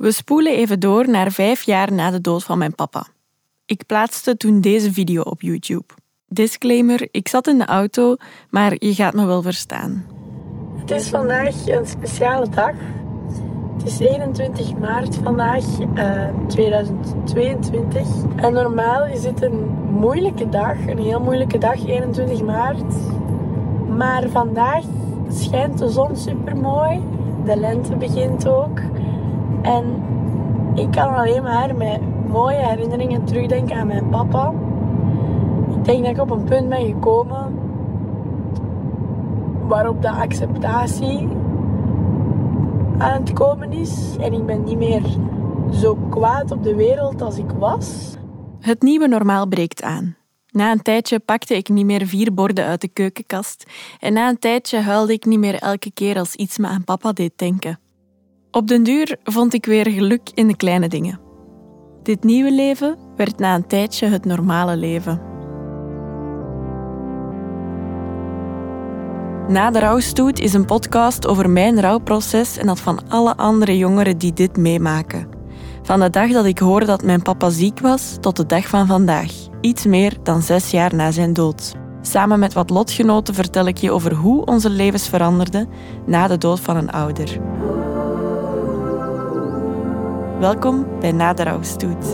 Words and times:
We 0.00 0.12
spoelen 0.12 0.52
even 0.52 0.80
door 0.80 1.08
naar 1.08 1.32
vijf 1.32 1.62
jaar 1.62 1.92
na 1.92 2.10
de 2.10 2.20
dood 2.20 2.44
van 2.44 2.58
mijn 2.58 2.74
papa. 2.74 3.06
Ik 3.64 3.86
plaatste 3.86 4.36
toen 4.36 4.60
deze 4.60 4.92
video 4.92 5.22
op 5.22 5.40
YouTube. 5.40 5.84
Disclaimer, 6.26 7.08
ik 7.10 7.28
zat 7.28 7.46
in 7.46 7.58
de 7.58 7.64
auto, 7.64 8.16
maar 8.50 8.74
je 8.78 8.94
gaat 8.94 9.14
me 9.14 9.26
wel 9.26 9.42
verstaan. 9.42 10.06
Het 10.76 10.90
is 10.90 11.08
vandaag 11.08 11.66
een 11.66 11.86
speciale 11.86 12.48
dag. 12.48 12.72
Het 13.76 13.86
is 13.86 13.98
21 13.98 14.76
maart 14.76 15.16
vandaag, 15.16 15.64
uh, 15.94 16.28
2022. 16.48 18.08
En 18.36 18.52
normaal 18.52 19.06
is 19.06 19.22
dit 19.22 19.42
een 19.42 19.64
moeilijke 19.90 20.48
dag, 20.48 20.86
een 20.86 20.98
heel 20.98 21.20
moeilijke 21.20 21.58
dag, 21.58 21.86
21 21.86 22.42
maart. 22.42 22.94
Maar 23.96 24.28
vandaag 24.28 24.84
schijnt 25.28 25.78
de 25.78 25.88
zon 25.88 26.16
super 26.16 26.56
mooi. 26.56 27.00
De 27.44 27.56
lente 27.56 27.96
begint 27.96 28.48
ook. 28.48 28.80
En 29.62 30.02
ik 30.74 30.90
kan 30.90 31.14
alleen 31.14 31.42
maar 31.42 31.76
met 31.76 32.00
mooie 32.28 32.66
herinneringen 32.66 33.24
terugdenken 33.24 33.76
aan 33.76 33.86
mijn 33.86 34.08
papa. 34.08 34.52
Ik 35.76 35.84
denk 35.84 36.04
dat 36.04 36.12
ik 36.12 36.20
op 36.20 36.30
een 36.30 36.44
punt 36.44 36.68
ben 36.68 36.86
gekomen 36.86 37.58
waarop 39.66 40.02
de 40.02 40.10
acceptatie 40.10 41.28
aan 42.98 43.20
het 43.20 43.32
komen 43.32 43.72
is. 43.72 44.16
En 44.20 44.32
ik 44.32 44.46
ben 44.46 44.64
niet 44.64 44.78
meer 44.78 45.02
zo 45.72 45.94
kwaad 46.10 46.50
op 46.50 46.62
de 46.62 46.74
wereld 46.74 47.22
als 47.22 47.38
ik 47.38 47.50
was. 47.58 48.16
Het 48.60 48.82
nieuwe 48.82 49.08
normaal 49.08 49.46
breekt 49.46 49.82
aan. 49.82 50.16
Na 50.50 50.72
een 50.72 50.82
tijdje 50.82 51.18
pakte 51.18 51.56
ik 51.56 51.68
niet 51.68 51.86
meer 51.86 52.06
vier 52.06 52.34
borden 52.34 52.64
uit 52.64 52.80
de 52.80 52.88
keukenkast 52.88 53.66
en 54.00 54.12
na 54.12 54.28
een 54.28 54.38
tijdje 54.38 54.78
huilde 54.80 55.12
ik 55.12 55.24
niet 55.24 55.38
meer 55.38 55.54
elke 55.54 55.90
keer 55.92 56.18
als 56.18 56.34
iets 56.34 56.58
me 56.58 56.66
aan 56.66 56.84
papa 56.84 57.12
deed 57.12 57.32
denken. 57.36 57.78
Op 58.52 58.68
den 58.68 58.82
duur 58.82 59.16
vond 59.24 59.54
ik 59.54 59.66
weer 59.66 59.90
geluk 59.90 60.30
in 60.34 60.46
de 60.46 60.56
kleine 60.56 60.88
dingen. 60.88 61.20
Dit 62.02 62.24
nieuwe 62.24 62.52
leven 62.52 62.96
werd 63.16 63.38
na 63.38 63.54
een 63.54 63.66
tijdje 63.66 64.06
het 64.06 64.24
normale 64.24 64.76
leven. 64.76 65.20
Na 69.48 69.70
de 69.70 69.78
rouwstoet 69.78 70.40
is 70.40 70.52
een 70.52 70.64
podcast 70.64 71.26
over 71.26 71.50
mijn 71.50 71.80
rouwproces 71.80 72.56
en 72.56 72.66
dat 72.66 72.80
van 72.80 73.00
alle 73.08 73.36
andere 73.36 73.78
jongeren 73.78 74.18
die 74.18 74.32
dit 74.32 74.56
meemaken. 74.56 75.28
Van 75.82 76.00
de 76.00 76.10
dag 76.10 76.30
dat 76.30 76.44
ik 76.44 76.58
hoorde 76.58 76.86
dat 76.86 77.02
mijn 77.02 77.22
papa 77.22 77.50
ziek 77.50 77.80
was 77.80 78.16
tot 78.20 78.36
de 78.36 78.46
dag 78.46 78.68
van 78.68 78.86
vandaag, 78.86 79.32
iets 79.60 79.84
meer 79.84 80.16
dan 80.22 80.42
zes 80.42 80.70
jaar 80.70 80.94
na 80.94 81.10
zijn 81.10 81.32
dood. 81.32 81.74
Samen 82.00 82.38
met 82.38 82.52
wat 82.52 82.70
lotgenoten 82.70 83.34
vertel 83.34 83.66
ik 83.66 83.76
je 83.76 83.90
over 83.90 84.14
hoe 84.14 84.44
onze 84.44 84.70
levens 84.70 85.08
veranderden 85.08 85.68
na 86.06 86.26
de 86.26 86.38
dood 86.38 86.60
van 86.60 86.76
een 86.76 86.90
ouder. 86.90 87.40
Welkom 90.40 91.00
bij 91.00 91.12
Na 91.12 91.32
de 91.32 91.42
Rouwstoet. 91.42 92.04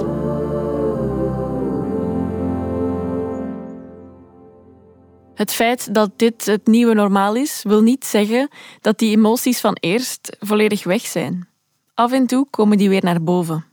Het 5.35 5.53
feit 5.53 5.95
dat 5.95 6.11
dit 6.17 6.47
het 6.47 6.67
nieuwe 6.67 6.95
normaal 6.95 7.35
is, 7.35 7.63
wil 7.63 7.83
niet 7.83 8.05
zeggen 8.05 8.49
dat 8.81 8.99
die 8.99 9.17
emoties 9.17 9.61
van 9.61 9.77
eerst 9.81 10.37
volledig 10.41 10.85
weg 10.85 11.01
zijn. 11.01 11.49
Af 11.95 12.13
en 12.13 12.27
toe 12.27 12.47
komen 12.51 12.79
die 12.79 12.89
weer 12.89 13.05
naar 13.05 13.23
boven. 13.23 13.65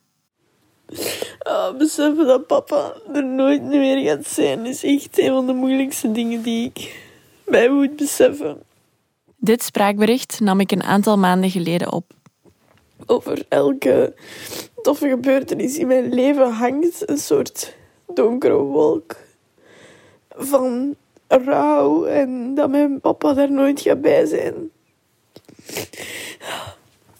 Oh, 1.44 1.78
beseffen 1.78 2.28
dat 2.28 2.48
papa 2.48 2.94
er 3.14 3.26
nooit 3.26 3.64
meer 3.64 4.10
gaat 4.10 4.28
zijn 4.28 4.66
is 4.66 4.84
echt 4.84 5.20
een 5.20 5.34
van 5.34 5.46
de 5.46 5.54
moeilijkste 5.54 6.12
dingen 6.12 6.42
die 6.42 6.72
ik 6.74 7.02
mij 7.46 7.70
moet 7.70 7.96
beseffen. 7.96 8.64
Dit 9.38 9.64
spraakbericht 9.64 10.40
nam 10.40 10.60
ik 10.60 10.72
een 10.72 10.84
aantal 10.84 11.18
maanden 11.18 11.50
geleden 11.50 11.92
op. 11.92 12.22
Over 13.06 13.46
elke 13.50 14.14
toffe 14.82 15.10
gebeurtenis 15.10 15.78
in 15.78 15.88
mijn 15.88 16.14
leven 16.14 16.52
hangt 16.52 17.10
een 17.10 17.18
soort 17.18 17.76
donkere 18.14 18.58
wolk 18.58 19.16
van 20.30 20.96
rouw 21.28 22.06
en 22.06 22.56
dat 22.56 22.70
mijn 22.70 23.02
papa 23.02 23.34
daar 23.34 23.52
nooit 23.52 23.82
gaat 23.82 24.02
bij 24.02 24.26
zijn. 24.26 24.72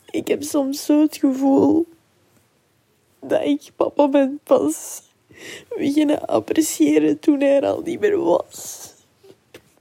Ik 0.10 0.28
heb 0.28 0.44
soms 0.44 0.86
zo 0.86 1.02
het 1.02 1.18
gevoel 1.18 1.86
dat 3.20 3.44
ik 3.44 3.72
papa 3.76 4.10
ben 4.10 4.40
pas 4.44 5.02
beginnen 5.78 6.26
appreciëren 6.28 7.20
toen 7.20 7.40
hij 7.40 7.56
er 7.56 7.66
al 7.66 7.82
niet 7.82 8.00
meer 8.00 8.20
was. 8.20 8.92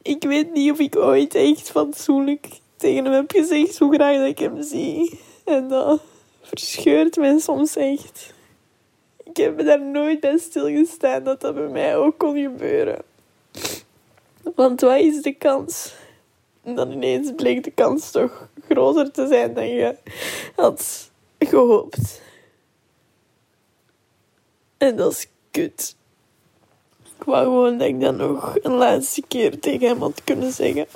Ik 0.02 0.22
weet 0.22 0.52
niet 0.52 0.70
of 0.70 0.78
ik 0.78 0.96
ooit 0.96 1.34
echt 1.34 1.70
fatsoenlijk 1.70 2.48
tegen 2.76 3.04
hem 3.04 3.14
heb 3.14 3.30
gezegd 3.30 3.78
hoe 3.78 3.94
graag 3.94 4.16
dat 4.16 4.26
ik 4.26 4.38
hem 4.38 4.62
zie. 4.62 5.18
En 5.44 5.68
dat 5.68 6.00
verscheurt 6.40 7.16
mij 7.16 7.38
soms 7.38 7.76
echt. 7.76 8.32
Ik 9.24 9.36
heb 9.36 9.56
me 9.56 9.64
daar 9.64 9.80
nooit 9.80 10.20
bij 10.20 10.38
stilgestaan 10.38 11.24
dat 11.24 11.40
dat 11.40 11.54
bij 11.54 11.68
mij 11.68 11.96
ook 11.96 12.18
kon 12.18 12.42
gebeuren. 12.42 13.02
Want 14.54 14.80
wat 14.80 15.00
is 15.00 15.22
de 15.22 15.32
kans? 15.32 15.94
En 16.62 16.74
dan 16.74 16.90
ineens 16.90 17.32
bleek 17.36 17.64
de 17.64 17.70
kans 17.70 18.10
toch 18.10 18.48
groter 18.68 19.10
te 19.10 19.26
zijn 19.26 19.54
dan 19.54 19.68
je 19.68 19.96
had 20.56 21.10
gehoopt. 21.38 22.20
En 24.76 24.96
dat 24.96 25.12
is 25.12 25.28
kut. 25.50 25.96
Ik 27.18 27.24
wou 27.24 27.44
gewoon 27.44 27.78
dat 27.78 27.88
ik 27.88 28.00
dat 28.00 28.16
nog 28.16 28.56
een 28.62 28.74
laatste 28.74 29.22
keer 29.28 29.58
tegen 29.58 29.88
hem 29.88 30.00
had 30.00 30.24
kunnen 30.24 30.52
zeggen. 30.52 30.86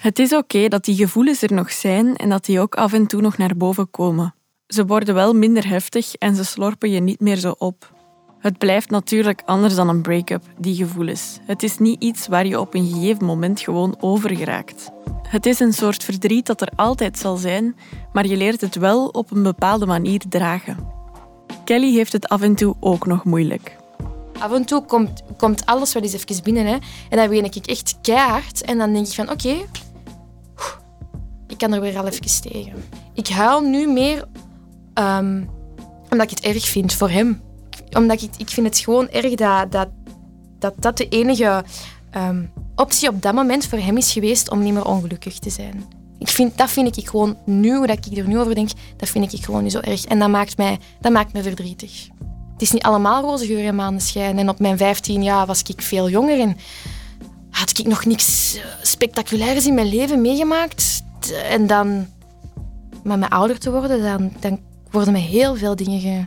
Het 0.00 0.18
is 0.18 0.32
oké 0.32 0.68
dat 0.68 0.84
die 0.84 0.96
gevoelens 0.96 1.42
er 1.42 1.52
nog 1.52 1.72
zijn 1.72 2.16
en 2.16 2.28
dat 2.28 2.44
die 2.44 2.60
ook 2.60 2.74
af 2.74 2.92
en 2.92 3.06
toe 3.06 3.20
nog 3.20 3.38
naar 3.38 3.56
boven 3.56 3.90
komen. 3.90 4.34
Ze 4.66 4.86
worden 4.86 5.14
wel 5.14 5.32
minder 5.32 5.68
heftig 5.68 6.14
en 6.14 6.34
ze 6.34 6.44
slorpen 6.44 6.90
je 6.90 7.00
niet 7.00 7.20
meer 7.20 7.36
zo 7.36 7.54
op. 7.58 7.92
Het 8.38 8.58
blijft 8.58 8.90
natuurlijk 8.90 9.42
anders 9.44 9.74
dan 9.74 9.88
een 9.88 10.02
break-up, 10.02 10.42
die 10.58 10.74
gevoelens. 10.74 11.38
Het 11.42 11.62
is 11.62 11.78
niet 11.78 12.02
iets 12.02 12.26
waar 12.26 12.46
je 12.46 12.60
op 12.60 12.74
een 12.74 12.86
gegeven 12.92 13.24
moment 13.24 13.60
gewoon 13.60 13.96
over 14.00 14.36
geraakt. 14.36 14.90
Het 15.28 15.46
is 15.46 15.60
een 15.60 15.72
soort 15.72 16.04
verdriet 16.04 16.46
dat 16.46 16.60
er 16.60 16.72
altijd 16.76 17.18
zal 17.18 17.36
zijn, 17.36 17.76
maar 18.12 18.26
je 18.26 18.36
leert 18.36 18.60
het 18.60 18.74
wel 18.74 19.06
op 19.06 19.30
een 19.30 19.42
bepaalde 19.42 19.86
manier 19.86 20.22
dragen. 20.28 20.76
Kelly 21.64 21.94
heeft 21.94 22.12
het 22.12 22.28
af 22.28 22.42
en 22.42 22.54
toe 22.54 22.76
ook 22.80 23.06
nog 23.06 23.24
moeilijk. 23.24 23.76
Af 24.38 24.52
en 24.52 24.64
toe 24.64 24.84
komt, 24.84 25.22
komt 25.36 25.66
alles 25.66 25.92
wel 25.92 26.02
eens 26.02 26.12
even 26.12 26.42
binnen 26.42 26.66
hè, 26.66 26.76
en 27.08 27.16
dan 27.16 27.28
begin 27.28 27.44
ik 27.44 27.66
echt 27.66 27.98
keihard 28.02 28.62
en 28.62 28.78
dan 28.78 28.92
denk 28.92 29.06
ik 29.06 29.14
van 29.14 29.30
oké, 29.30 29.56
kan 31.60 31.72
er 31.72 31.80
weer 31.80 31.98
al 31.98 32.06
even 32.06 32.40
tegen. 32.40 32.72
Ik 33.14 33.28
huil 33.28 33.60
nu 33.60 33.92
meer 33.92 34.24
um, 34.94 35.50
omdat 36.10 36.30
ik 36.30 36.38
het 36.38 36.40
erg 36.40 36.68
vind 36.68 36.92
voor 36.92 37.10
hem 37.10 37.40
omdat 37.96 38.22
ik, 38.22 38.30
ik 38.36 38.48
vind 38.48 38.66
het 38.66 38.78
gewoon 38.78 39.08
erg 39.08 39.34
dat 39.34 39.72
dat, 39.72 39.88
dat, 40.58 40.74
dat 40.78 40.96
de 40.96 41.08
enige 41.08 41.64
ehm, 42.10 42.44
optie 42.76 43.08
op 43.08 43.22
dat 43.22 43.34
moment 43.34 43.66
voor 43.66 43.78
hem 43.78 43.96
is 43.96 44.12
geweest 44.12 44.50
om 44.50 44.62
niet 44.62 44.72
meer 44.72 44.84
ongelukkig 44.84 45.38
te 45.38 45.50
zijn. 45.50 45.84
Ik 46.18 46.28
vind, 46.28 46.58
dat 46.58 46.70
vind 46.70 46.96
ik 46.96 47.08
gewoon 47.08 47.36
nu, 47.44 47.76
hoe 47.76 47.86
ik 47.86 48.16
er 48.16 48.28
nu 48.28 48.38
over 48.38 48.54
denk, 48.54 48.70
dat 48.96 49.08
vind 49.08 49.32
ik 49.32 49.44
gewoon 49.44 49.62
niet 49.62 49.72
zo 49.72 49.80
erg. 49.80 50.04
En 50.04 50.18
dat 50.18 50.28
maakt 50.28 50.56
mij, 50.56 50.78
dat 51.00 51.12
maakt 51.12 51.32
me 51.32 51.42
verdrietig. 51.42 52.08
Het 52.52 52.62
is 52.62 52.70
niet 52.70 52.82
allemaal 52.82 53.22
roze 53.22 53.46
geur 53.46 53.64
en 53.64 53.74
maneschijn. 53.74 54.38
En 54.38 54.48
op 54.48 54.58
mijn 54.58 54.76
15 54.76 55.22
jaar 55.22 55.46
was 55.46 55.62
ik 55.62 55.82
veel 55.82 56.10
jonger 56.10 56.40
en 56.40 56.56
had 57.50 57.78
ik 57.78 57.86
nog 57.86 58.04
niks 58.04 58.56
eh, 58.56 58.62
spectaculairs 58.82 59.66
in 59.66 59.74
mijn 59.74 59.88
leven 59.88 60.20
meegemaakt. 60.20 61.02
En 61.28 61.66
dan, 61.66 62.06
met 63.02 63.18
mijn 63.18 63.30
ouder 63.30 63.58
te 63.58 63.70
worden, 63.70 64.02
dan, 64.02 64.32
dan 64.40 64.60
worden 64.90 65.12
me 65.12 65.18
heel 65.18 65.56
veel 65.56 65.76
dingen 65.76 66.00
ge, 66.00 66.26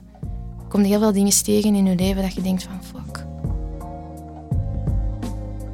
komt 0.69 0.85
heel 0.85 0.99
veel 0.99 1.13
dingen 1.13 1.43
tegen 1.43 1.75
in 1.75 1.85
je 1.85 1.95
leven 1.95 2.21
dat 2.21 2.33
je 2.33 2.41
denkt 2.41 2.63
van 2.63 2.83
fuck. 2.83 3.25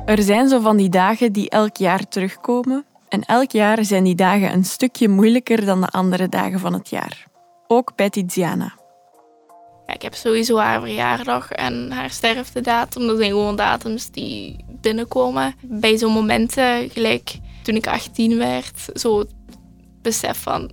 Er 0.06 0.22
zijn 0.22 0.50
zo 0.50 0.60
van 0.60 0.78
die 0.78 0.90
dagen 0.90 1.32
die 1.32 1.50
elk 1.50 1.78
jaar 1.78 2.08
terugkomen. 2.08 2.86
En 3.10 3.24
elk 3.26 3.52
jaar 3.52 3.86
zijn 3.86 4.04
die 4.04 4.16
dagen 4.16 4.54
een 4.54 4.66
stukje 4.66 5.10
moeilijker 5.10 5.66
dan 5.66 5.82
de 5.82 5.88
andere 5.88 6.30
dagen 6.30 6.60
van 6.60 6.74
het 6.74 6.90
jaar. 6.90 7.28
Ook 7.68 7.96
bij 7.96 8.10
Tiziana. 8.10 8.74
Ja, 9.88 9.94
ik 9.94 10.02
heb 10.02 10.14
sowieso 10.14 10.58
haar 10.58 10.80
verjaardag 10.80 11.52
en 11.52 11.92
haar 11.92 12.10
sterftedatum. 12.10 13.08
Dat 13.08 13.18
zijn 13.18 13.30
gewoon 13.30 13.56
datums 13.56 14.12
die 14.12 14.66
binnenkomen. 14.82 15.56
Bij 15.62 15.98
zo'n 15.98 16.14
momenten, 16.14 16.90
gelijk 16.90 17.40
toen 17.70 17.78
ik 17.78 17.88
18 17.88 18.38
werd, 18.38 18.90
zo 18.94 19.20
het 19.20 19.34
besef 20.02 20.42
van 20.42 20.72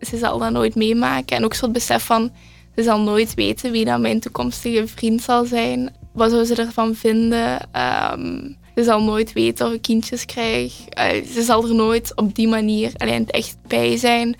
ze 0.00 0.18
zal 0.18 0.38
dat 0.38 0.50
nooit 0.50 0.74
meemaken. 0.74 1.36
En 1.36 1.44
ook 1.44 1.54
zo 1.54 1.64
het 1.64 1.72
besef 1.72 2.04
van 2.04 2.30
ze 2.76 2.82
zal 2.82 3.00
nooit 3.00 3.34
weten 3.34 3.72
wie 3.72 3.84
dat 3.84 4.00
mijn 4.00 4.20
toekomstige 4.20 4.86
vriend 4.86 5.22
zal 5.22 5.44
zijn. 5.44 5.94
Wat 6.12 6.30
zou 6.30 6.44
ze 6.44 6.54
ervan 6.54 6.94
vinden? 6.94 7.68
Um, 8.12 8.56
ze 8.74 8.84
zal 8.84 9.02
nooit 9.02 9.32
weten 9.32 9.66
of 9.66 9.72
ik 9.72 9.82
kindjes 9.82 10.24
krijg. 10.24 10.72
Uh, 10.98 11.24
ze 11.32 11.42
zal 11.42 11.68
er 11.68 11.74
nooit 11.74 12.12
op 12.16 12.34
die 12.34 12.48
manier 12.48 12.92
alleen 12.96 13.28
echt 13.28 13.56
bij 13.66 13.96
zijn. 13.96 14.36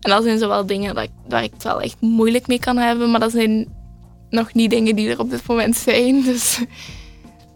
En 0.00 0.10
dat 0.10 0.22
zijn 0.22 0.38
zowel 0.38 0.66
dingen 0.66 0.94
dat, 0.94 1.08
waar 1.28 1.42
ik 1.42 1.52
het 1.52 1.62
wel 1.62 1.80
echt 1.80 2.00
moeilijk 2.00 2.46
mee 2.46 2.58
kan 2.58 2.76
hebben. 2.76 3.10
Maar 3.10 3.20
dat 3.20 3.32
zijn 3.32 3.74
nog 4.30 4.54
niet 4.54 4.70
dingen 4.70 4.96
die 4.96 5.08
er 5.10 5.20
op 5.20 5.30
dit 5.30 5.46
moment 5.46 5.76
zijn. 5.76 6.22
Dus, 6.30 6.60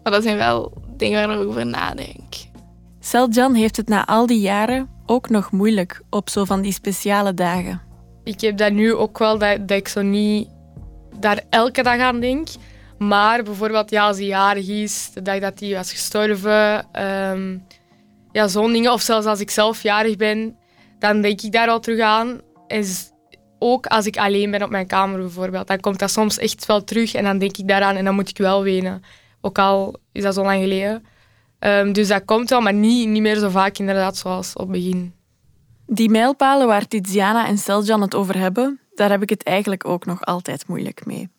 maar 0.03 0.11
dat 0.11 0.23
zijn 0.23 0.37
wel 0.37 0.71
dingen 0.97 1.27
waar 1.27 1.41
ik 1.41 1.47
over 1.47 1.65
nadenk. 1.65 2.49
Seljan 3.03 3.53
heeft 3.53 3.77
het 3.77 3.87
na 3.87 4.05
al 4.05 4.25
die 4.25 4.39
jaren 4.39 4.89
ook 5.05 5.29
nog 5.29 5.51
moeilijk 5.51 6.01
op 6.09 6.29
zo 6.29 6.45
van 6.45 6.61
die 6.61 6.73
speciale 6.73 7.33
dagen. 7.33 7.81
ik 8.23 8.41
heb 8.41 8.57
dat 8.57 8.71
nu 8.71 8.93
ook 8.93 9.17
wel, 9.17 9.37
dat, 9.37 9.67
dat 9.67 9.77
ik 9.77 9.87
zo 9.87 10.01
niet 10.01 10.49
daar 11.19 11.41
elke 11.49 11.83
dag 11.83 11.99
aan 11.99 12.19
denk. 12.19 12.47
Maar 12.97 13.43
bijvoorbeeld 13.43 13.89
ja, 13.89 14.07
als 14.07 14.17
hij 14.17 14.25
jarig 14.25 14.67
is, 14.67 15.11
de 15.13 15.21
dag 15.21 15.39
dat 15.39 15.59
hij 15.59 15.73
was 15.73 15.91
gestorven, 15.91 16.91
ehm, 16.91 17.57
ja, 18.31 18.47
zo'n 18.47 18.71
dingen. 18.71 18.93
Of 18.93 19.01
zelfs 19.01 19.25
als 19.25 19.39
ik 19.39 19.49
zelf 19.49 19.83
jarig 19.83 20.15
ben, 20.15 20.57
dan 20.99 21.21
denk 21.21 21.41
ik 21.41 21.51
daar 21.51 21.67
al 21.67 21.79
terug 21.79 21.99
aan. 21.99 22.41
En 22.67 22.85
ook 23.59 23.85
als 23.85 24.05
ik 24.05 24.17
alleen 24.17 24.51
ben 24.51 24.63
op 24.63 24.69
mijn 24.69 24.87
kamer 24.87 25.19
bijvoorbeeld, 25.19 25.67
dan 25.67 25.79
komt 25.79 25.99
dat 25.99 26.11
soms 26.11 26.37
echt 26.37 26.65
wel 26.65 26.83
terug 26.83 27.13
en 27.13 27.23
dan 27.23 27.37
denk 27.37 27.57
ik 27.57 27.67
daaraan 27.67 27.95
en 27.95 28.05
dan 28.05 28.15
moet 28.15 28.29
ik 28.29 28.37
wel 28.37 28.63
wenen. 28.63 29.01
Ook 29.41 29.59
al 29.59 29.95
is 30.11 30.23
dat 30.23 30.33
zo 30.33 30.43
lang 30.43 30.61
geleden. 30.61 31.03
Ehm, 31.61 31.91
dus 31.91 32.07
dat 32.07 32.25
komt 32.25 32.49
wel, 32.49 32.61
maar 32.61 32.73
niet, 32.73 33.09
niet 33.09 33.21
meer 33.21 33.35
zo 33.35 33.49
vaak 33.49 33.77
inderdaad 33.77 34.17
zoals 34.17 34.53
op 34.53 34.61
het 34.61 34.71
begin. 34.71 35.13
Die 35.85 36.09
mijlpalen 36.09 36.67
waar 36.67 36.87
Tiziana 36.87 37.47
en 37.47 37.57
Seljan 37.57 38.01
het 38.01 38.15
over 38.15 38.37
hebben, 38.37 38.79
daar 38.93 39.09
heb 39.09 39.21
ik 39.21 39.29
het 39.29 39.43
eigenlijk 39.43 39.87
ook 39.87 40.05
nog 40.05 40.25
altijd 40.25 40.67
moeilijk 40.67 41.05
mee. 41.05 41.29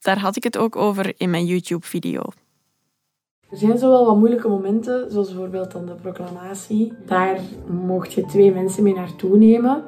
Daar 0.00 0.18
had 0.18 0.36
ik 0.36 0.44
het 0.44 0.58
ook 0.58 0.76
over 0.76 1.14
in 1.16 1.30
mijn 1.30 1.44
YouTube-video. 1.44 2.22
Er 3.50 3.56
zijn 3.56 3.78
zo 3.78 3.90
wel 3.90 4.06
wat 4.06 4.16
moeilijke 4.16 4.48
momenten, 4.48 5.10
zoals 5.10 5.28
bijvoorbeeld 5.28 5.72
dan 5.72 5.86
de 5.86 5.94
proclamatie. 5.94 6.92
Daar 7.06 7.40
mocht 7.66 8.12
je 8.12 8.24
twee 8.24 8.52
mensen 8.52 8.82
mee 8.82 8.94
naartoe 8.94 9.36
nemen. 9.36 9.82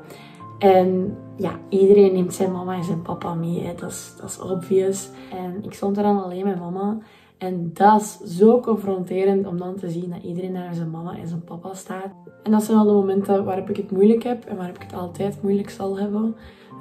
En 0.58 1.16
ja, 1.36 1.58
iedereen 1.68 2.12
neemt 2.12 2.34
zijn 2.34 2.52
mama 2.52 2.74
en 2.74 2.84
zijn 2.84 3.02
papa 3.02 3.34
mee. 3.34 3.60
Hè. 3.60 3.74
Dat, 3.74 3.90
is, 3.90 4.12
dat 4.20 4.30
is 4.30 4.40
obvious. 4.40 5.08
En 5.30 5.64
ik 5.64 5.74
stond 5.74 5.96
er 5.96 6.02
dan 6.02 6.22
alleen 6.22 6.44
met 6.44 6.58
mama. 6.58 6.98
En 7.38 7.70
dat 7.72 8.00
is 8.00 8.36
zo 8.36 8.60
confronterend 8.60 9.46
om 9.46 9.58
dan 9.58 9.76
te 9.76 9.90
zien 9.90 10.10
dat 10.10 10.22
iedereen 10.22 10.52
naar 10.52 10.74
zijn 10.74 10.90
mama 10.90 11.16
en 11.16 11.28
zijn 11.28 11.44
papa 11.44 11.74
staat. 11.74 12.12
En 12.42 12.50
dat 12.50 12.62
zijn 12.62 12.76
wel 12.76 12.86
de 12.86 12.92
momenten 12.92 13.44
waarop 13.44 13.70
ik 13.70 13.76
het 13.76 13.90
moeilijk 13.90 14.22
heb 14.22 14.44
en 14.44 14.56
waarop 14.56 14.74
ik 14.74 14.82
het 14.82 14.94
altijd 14.94 15.42
moeilijk 15.42 15.70
zal 15.70 15.98
hebben. 15.98 16.34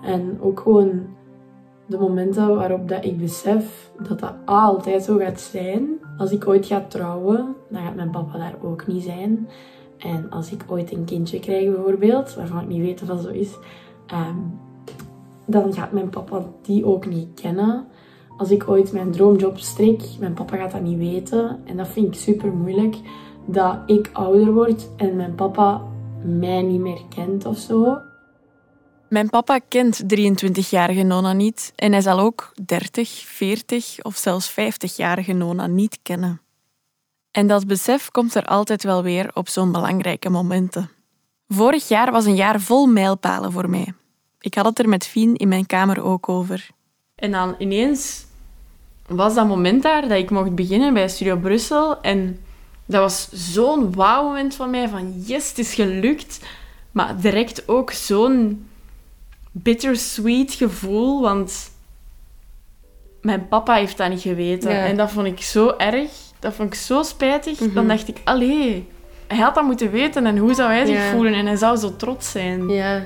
En 0.04 0.38
ook 0.42 0.59
gewoon 0.59 1.06
de 1.86 1.98
momenten 1.98 2.56
waarop 2.56 2.88
dat 2.88 3.06
ik 3.06 3.18
besef 3.18 3.92
dat 4.07 4.19
dat 4.19 4.33
altijd 4.45 5.04
zo 5.04 5.18
gaat 5.18 5.39
zijn. 5.39 5.89
Als 6.18 6.31
ik 6.31 6.48
ooit 6.48 6.65
ga 6.65 6.86
trouwen, 6.88 7.56
dan 7.69 7.81
gaat 7.81 7.95
mijn 7.95 8.12
papa 8.12 8.38
daar 8.38 8.56
ook 8.62 8.88
niet 8.88 9.04
zijn. 9.04 9.48
En 9.98 10.30
als 10.30 10.51
ik 10.51 10.63
ooit 10.68 10.92
een 10.92 11.06
kindje 11.06 11.39
krijg 11.39 11.74
bijvoorbeeld, 11.74 12.36
waarvan 12.36 12.62
ik 12.62 12.68
niet 12.68 12.81
weet 12.81 13.01
of 13.01 13.07
dat 13.07 13.21
zo 13.21 13.30
is, 13.30 13.57
ehm, 14.07 14.38
dan 15.45 15.74
gaat 15.74 15.92
mijn 15.92 16.09
papa 16.09 16.45
die 16.62 16.86
ook 16.86 17.06
niet 17.06 17.42
kennen. 17.42 17.86
Als 18.38 18.50
ik 18.50 18.69
ooit 18.69 18.92
mijn 18.92 19.12
droomjob 19.12 19.57
strik, 19.57 20.04
mijn 20.19 20.34
papa 20.34 20.57
gaat 20.57 20.72
dat 20.72 20.81
niet 20.81 20.98
weten. 20.98 21.62
En 21.66 21.78
dat 21.78 21.88
vind 21.88 22.07
ik 22.07 22.22
super 22.22 22.54
moeilijk. 22.54 22.95
Dat 23.45 23.78
ik 23.86 24.10
ouder 24.13 24.54
word 24.54 24.88
en 24.98 25.16
mijn 25.16 25.36
papa 25.36 25.81
mij 26.24 26.62
niet 26.62 26.80
meer 26.80 27.01
kent 27.16 27.45
of 27.45 27.57
zo. 27.57 27.98
Mijn 29.10 29.30
papa 29.30 29.60
kent 29.68 30.04
23-jarige 30.04 31.04
Nona 31.04 31.34
niet 31.34 31.74
en 31.75 31.92
hij 31.92 32.01
zal 32.01 32.19
ook 32.19 32.51
30, 32.66 33.10
40 33.10 33.98
of 34.01 34.16
zelfs 34.16 34.51
50-jarige 34.51 35.33
Nona 35.33 35.68
niet 35.68 36.00
kennen. 36.01 36.42
En 37.31 37.48
dat 37.48 37.68
besef 37.68 38.12
komt 38.12 38.36
er 38.36 38.45
altijd 38.45 38.83
wel 38.83 39.04
weer 39.04 39.31
op 39.33 39.50
zo'n 39.50 39.72
belangrijke 39.72 40.30
momenten. 40.30 40.90
Vorig 41.48 41.88
jaar 41.88 42.12
was 42.12 42.25
een 42.25 42.36
jaar 42.36 42.60
vol 42.60 42.86
mijlpalen 42.86 43.51
voor 43.51 43.69
mij. 43.69 43.94
Ik 44.40 44.54
had 44.54 44.66
het 44.66 44.80
er 44.80 44.90
met 44.90 45.07
Fien 45.07 45.36
in 45.36 45.48
mijn 45.48 45.66
kamer 45.66 46.04
ook 46.04 46.30
over. 46.30 46.69
En 47.16 47.31
dan 47.31 47.56
ineens 47.57 48.27
was 49.07 49.36
dat 49.36 49.48
moment 49.48 49.83
daar 49.83 50.01
dat 50.01 50.18
ik 50.18 50.30
mocht 50.30 50.56
beginnen 50.56 50.94
bij 50.94 51.09
Studio 51.09 51.38
Brussel. 51.38 52.01
En 52.01 52.39
dat 52.86 53.01
was 53.01 53.30
zo'n 53.31 53.95
wauw-moment 53.95 54.56
van 54.56 54.69
mij, 54.69 54.89
van 54.89 55.13
yes, 55.25 55.50
het 55.50 55.57
is 55.57 55.74
gelukt. 55.74 56.39
Maar 56.92 57.21
direct 57.21 57.68
ook 57.68 57.92
zo'n 57.92 58.68
bittersweet 59.51 60.54
gevoel, 60.54 61.21
want 61.21 61.71
mijn 63.21 63.48
papa 63.48 63.74
heeft 63.74 63.98
dat 63.98 64.09
niet 64.09 64.21
geweten. 64.21 64.71
Ja. 64.71 64.86
En 64.86 64.98
dat 64.98 65.12
vond 65.12 65.27
ik 65.27 65.42
zo 65.42 65.74
erg, 65.77 66.09
dat 66.39 66.54
vond 66.54 66.74
ik 66.74 66.80
zo 66.80 67.04
spijtig. 67.04 67.59
Mhm. 67.59 67.74
Dan 67.74 67.88
dacht 67.88 68.07
ik, 68.07 68.18
allee, 68.24 68.88
hij 69.27 69.38
had 69.38 69.56
dat 69.56 69.63
moeten 69.63 69.92
weten 69.92 70.25
en 70.25 70.38
hoe 70.38 70.54
zou 70.54 70.69
hij 70.71 70.86
zich 70.86 70.95
Ja. 70.95 71.12
voelen? 71.12 71.33
En 71.33 71.45
hij 71.45 71.56
zou 71.56 71.77
zo 71.77 71.95
trots 71.95 72.31
zijn. 72.31 72.69
Ja. 72.69 73.01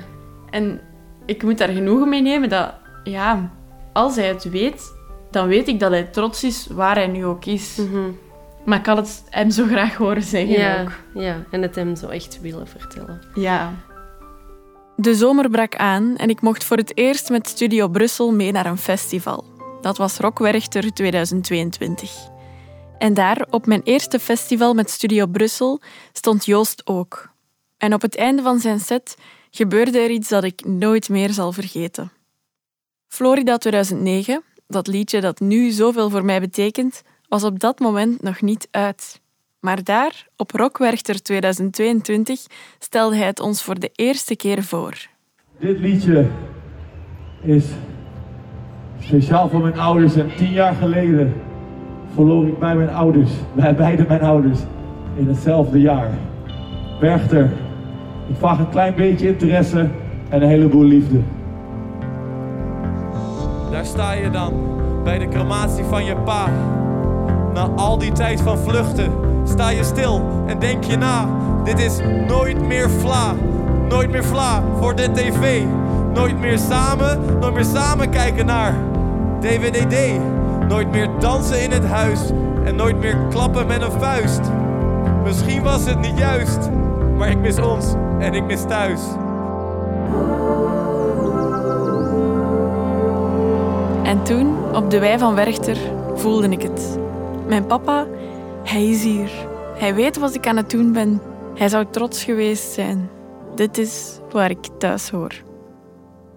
En 0.50 0.80
ik 1.26 1.42
moet 1.42 1.58
daar 1.58 1.68
genoegen 1.68 2.08
mee 2.08 2.22
nemen 2.22 2.48
dat, 2.48 2.72
ja, 3.04 3.50
als 3.92 4.16
hij 4.16 4.26
het 4.26 4.50
weet, 4.50 4.92
dan 5.32 5.46
weet 5.48 5.68
ik 5.68 5.80
dat 5.80 5.90
hij 5.90 6.02
trots 6.04 6.44
is 6.44 6.66
waar 6.70 6.94
hij 6.94 7.06
nu 7.06 7.24
ook 7.24 7.44
is. 7.44 7.80
Maar 8.64 8.78
ik 8.78 8.86
had 8.86 8.96
het 8.96 9.22
hem 9.28 9.50
zo 9.50 9.66
graag 9.66 9.94
horen 9.96 10.22
zeggen 10.22 10.58
Ja, 10.58 10.82
ook. 10.82 11.22
ja, 11.22 11.44
en 11.50 11.62
het 11.62 11.74
hem 11.74 11.96
zo 11.96 12.08
echt 12.08 12.40
willen 12.40 12.66
vertellen. 12.68 13.20
Ja. 13.34 13.72
De 14.96 15.14
zomer 15.14 15.50
brak 15.50 15.76
aan 15.76 16.16
en 16.16 16.28
ik 16.30 16.40
mocht 16.40 16.64
voor 16.64 16.76
het 16.76 16.96
eerst 16.96 17.30
met 17.30 17.48
Studio 17.48 17.88
Brussel 17.88 18.32
mee 18.32 18.52
naar 18.52 18.66
een 18.66 18.78
festival. 18.78 19.44
Dat 19.80 19.96
was 19.96 20.18
Rock 20.18 20.38
Werchter 20.38 20.92
2022. 20.92 22.30
En 22.98 23.14
daar, 23.14 23.46
op 23.50 23.66
mijn 23.66 23.80
eerste 23.84 24.18
festival 24.18 24.74
met 24.74 24.90
Studio 24.90 25.26
Brussel, 25.26 25.80
stond 26.12 26.44
Joost 26.44 26.82
ook. 26.86 27.30
En 27.78 27.94
op 27.94 28.02
het 28.02 28.16
einde 28.16 28.42
van 28.42 28.58
zijn 28.58 28.80
set 28.80 29.16
gebeurde 29.50 29.98
er 29.98 30.10
iets 30.10 30.28
dat 30.28 30.44
ik 30.44 30.64
nooit 30.64 31.08
meer 31.08 31.30
zal 31.30 31.52
vergeten. 31.52 32.12
Florida 33.08 33.56
2009, 33.56 34.42
dat 34.72 34.86
liedje 34.86 35.20
dat 35.20 35.40
nu 35.40 35.70
zoveel 35.70 36.10
voor 36.10 36.24
mij 36.24 36.40
betekent, 36.40 37.02
was 37.28 37.44
op 37.44 37.58
dat 37.60 37.78
moment 37.78 38.22
nog 38.22 38.40
niet 38.40 38.68
uit. 38.70 39.20
Maar 39.60 39.84
daar, 39.84 40.26
op 40.36 40.50
Rockwerchter 40.50 41.22
2022, 41.22 42.46
stelde 42.78 43.16
hij 43.16 43.26
het 43.26 43.40
ons 43.40 43.62
voor 43.62 43.78
de 43.78 43.90
eerste 43.94 44.36
keer 44.36 44.62
voor. 44.62 45.06
Dit 45.58 45.78
liedje 45.78 46.26
is 47.42 47.64
speciaal 49.00 49.48
voor 49.48 49.60
mijn 49.60 49.78
ouders. 49.78 50.16
En 50.16 50.36
tien 50.36 50.52
jaar 50.52 50.74
geleden 50.74 51.34
verloor 52.14 52.46
ik 52.46 52.58
bij 52.58 52.76
mijn 52.76 52.90
ouders, 52.90 53.30
bij 53.54 53.74
beide 53.74 54.04
mijn 54.08 54.22
ouders, 54.22 54.58
in 55.16 55.28
hetzelfde 55.28 55.80
jaar. 55.80 56.10
Werchter, 57.00 57.52
ik 58.28 58.36
vraag 58.38 58.58
een 58.58 58.70
klein 58.70 58.94
beetje 58.94 59.28
interesse 59.28 59.88
en 60.28 60.42
een 60.42 60.48
heleboel 60.48 60.84
liefde. 60.84 61.20
Daar 63.72 63.84
sta 63.84 64.12
je 64.12 64.30
dan, 64.30 64.52
bij 65.04 65.18
de 65.18 65.28
crematie 65.28 65.84
van 65.84 66.04
je 66.04 66.16
pa. 66.16 66.48
Na 67.54 67.68
al 67.76 67.98
die 67.98 68.12
tijd 68.12 68.40
van 68.40 68.58
vluchten, 68.58 69.12
sta 69.44 69.68
je 69.68 69.84
stil 69.84 70.22
en 70.46 70.58
denk 70.58 70.84
je 70.84 70.96
na. 70.96 71.28
Dit 71.64 71.78
is 71.78 71.98
nooit 72.28 72.66
meer 72.66 72.90
vla, 72.90 73.34
nooit 73.88 74.10
meer 74.10 74.24
vla 74.24 74.62
voor 74.78 74.96
de 74.96 75.12
tv. 75.12 75.62
Nooit 76.14 76.38
meer 76.40 76.58
samen, 76.58 77.38
nooit 77.40 77.54
meer 77.54 77.64
samen 77.64 78.10
kijken 78.10 78.46
naar 78.46 78.74
DWDD. 79.40 79.96
Nooit 80.68 80.90
meer 80.90 81.08
dansen 81.18 81.62
in 81.62 81.70
het 81.70 81.86
huis 81.86 82.20
en 82.64 82.76
nooit 82.76 82.98
meer 82.98 83.16
klappen 83.30 83.66
met 83.66 83.82
een 83.82 84.00
vuist. 84.00 84.40
Misschien 85.24 85.62
was 85.62 85.84
het 85.84 86.00
niet 86.00 86.18
juist, 86.18 86.70
maar 87.16 87.28
ik 87.28 87.38
mis 87.38 87.58
ons 87.58 87.94
en 88.18 88.34
ik 88.34 88.44
mis 88.44 88.62
thuis. 88.62 89.00
En 94.12 94.24
toen, 94.24 94.74
op 94.74 94.90
de 94.90 94.98
wei 94.98 95.18
van 95.18 95.34
Werchter, 95.34 95.78
voelde 96.14 96.48
ik 96.48 96.62
het. 96.62 96.98
Mijn 97.46 97.66
papa, 97.66 98.06
hij 98.64 98.88
is 98.88 99.02
hier. 99.02 99.30
Hij 99.78 99.94
weet 99.94 100.16
wat 100.16 100.34
ik 100.34 100.46
aan 100.46 100.56
het 100.56 100.70
doen 100.70 100.92
ben. 100.92 101.20
Hij 101.54 101.68
zou 101.68 101.86
trots 101.90 102.24
geweest 102.24 102.72
zijn. 102.72 103.10
Dit 103.54 103.78
is 103.78 104.18
waar 104.30 104.50
ik 104.50 104.66
thuis 104.78 105.08
hoor. 105.08 105.42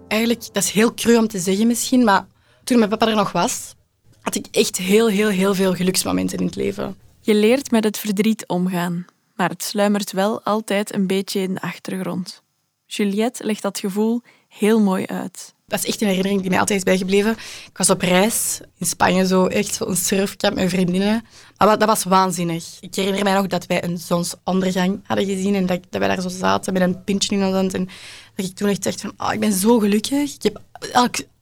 Eigenlijk, 0.08 0.44
dat 0.52 0.62
is 0.62 0.70
heel 0.70 0.94
cru 0.94 1.16
om 1.16 1.28
te 1.28 1.38
zeggen 1.38 1.66
misschien, 1.66 2.04
maar 2.04 2.26
toen 2.64 2.78
mijn 2.78 2.90
papa 2.90 3.08
er 3.08 3.14
nog 3.14 3.32
was, 3.32 3.74
had 4.20 4.34
ik 4.34 4.46
echt 4.50 4.76
heel, 4.76 5.08
heel, 5.08 5.28
heel 5.28 5.54
veel 5.54 5.74
geluksmomenten 5.74 6.38
in 6.38 6.46
het 6.46 6.56
leven. 6.56 6.96
Je 7.20 7.34
leert 7.34 7.70
met 7.70 7.84
het 7.84 7.98
verdriet 7.98 8.46
omgaan, 8.46 9.04
maar 9.34 9.48
het 9.48 9.62
sluimert 9.62 10.12
wel 10.12 10.42
altijd 10.42 10.94
een 10.94 11.06
beetje 11.06 11.40
in 11.40 11.54
de 11.54 11.60
achtergrond. 11.60 12.42
Juliette 12.86 13.44
legt 13.44 13.62
dat 13.62 13.78
gevoel 13.78 14.22
heel 14.48 14.80
mooi 14.80 15.06
uit. 15.06 15.54
Dat 15.68 15.78
is 15.78 15.86
echt 15.86 16.00
een 16.00 16.06
herinnering 16.06 16.40
die 16.40 16.50
mij 16.50 16.58
altijd 16.58 16.78
is 16.78 16.84
bijgebleven. 16.84 17.32
Ik 17.70 17.76
was 17.76 17.90
op 17.90 18.00
reis 18.00 18.60
in 18.78 18.86
Spanje, 18.86 19.26
zo 19.26 19.46
echt 19.46 19.74
zo'n 19.74 19.96
surfkamp 19.96 20.54
met 20.54 20.70
vriendinnen. 20.70 21.24
Maar 21.56 21.68
wat- 21.68 21.78
dat 21.80 21.88
was 21.88 22.04
waanzinnig. 22.04 22.64
Ik 22.80 22.94
herinner 22.94 23.24
mij 23.24 23.34
nog 23.34 23.46
dat 23.46 23.66
wij 23.66 23.84
een 23.84 23.98
zonsondergang 23.98 25.00
hadden 25.02 25.26
gezien 25.26 25.54
en 25.54 25.66
dat, 25.66 25.80
wij 25.90 26.08
daar 26.08 26.20
zo 26.20 26.28
zaten 26.28 26.72
met 26.72 26.82
een 26.82 27.04
pintje 27.04 27.36
in 27.36 27.44
ons 27.44 27.54
hand. 27.54 27.74
En 27.74 27.88
dat 28.34 28.46
ik 28.46 28.54
toen 28.56 28.68
echt 28.68 28.82
dacht 28.84 29.00
van, 29.00 29.12
oh, 29.16 29.32
ik 29.32 29.40
ben 29.40 29.52
zo 29.52 29.78
gelukkig. 29.78 30.34
Ik 30.34 30.42
heb 30.42 30.60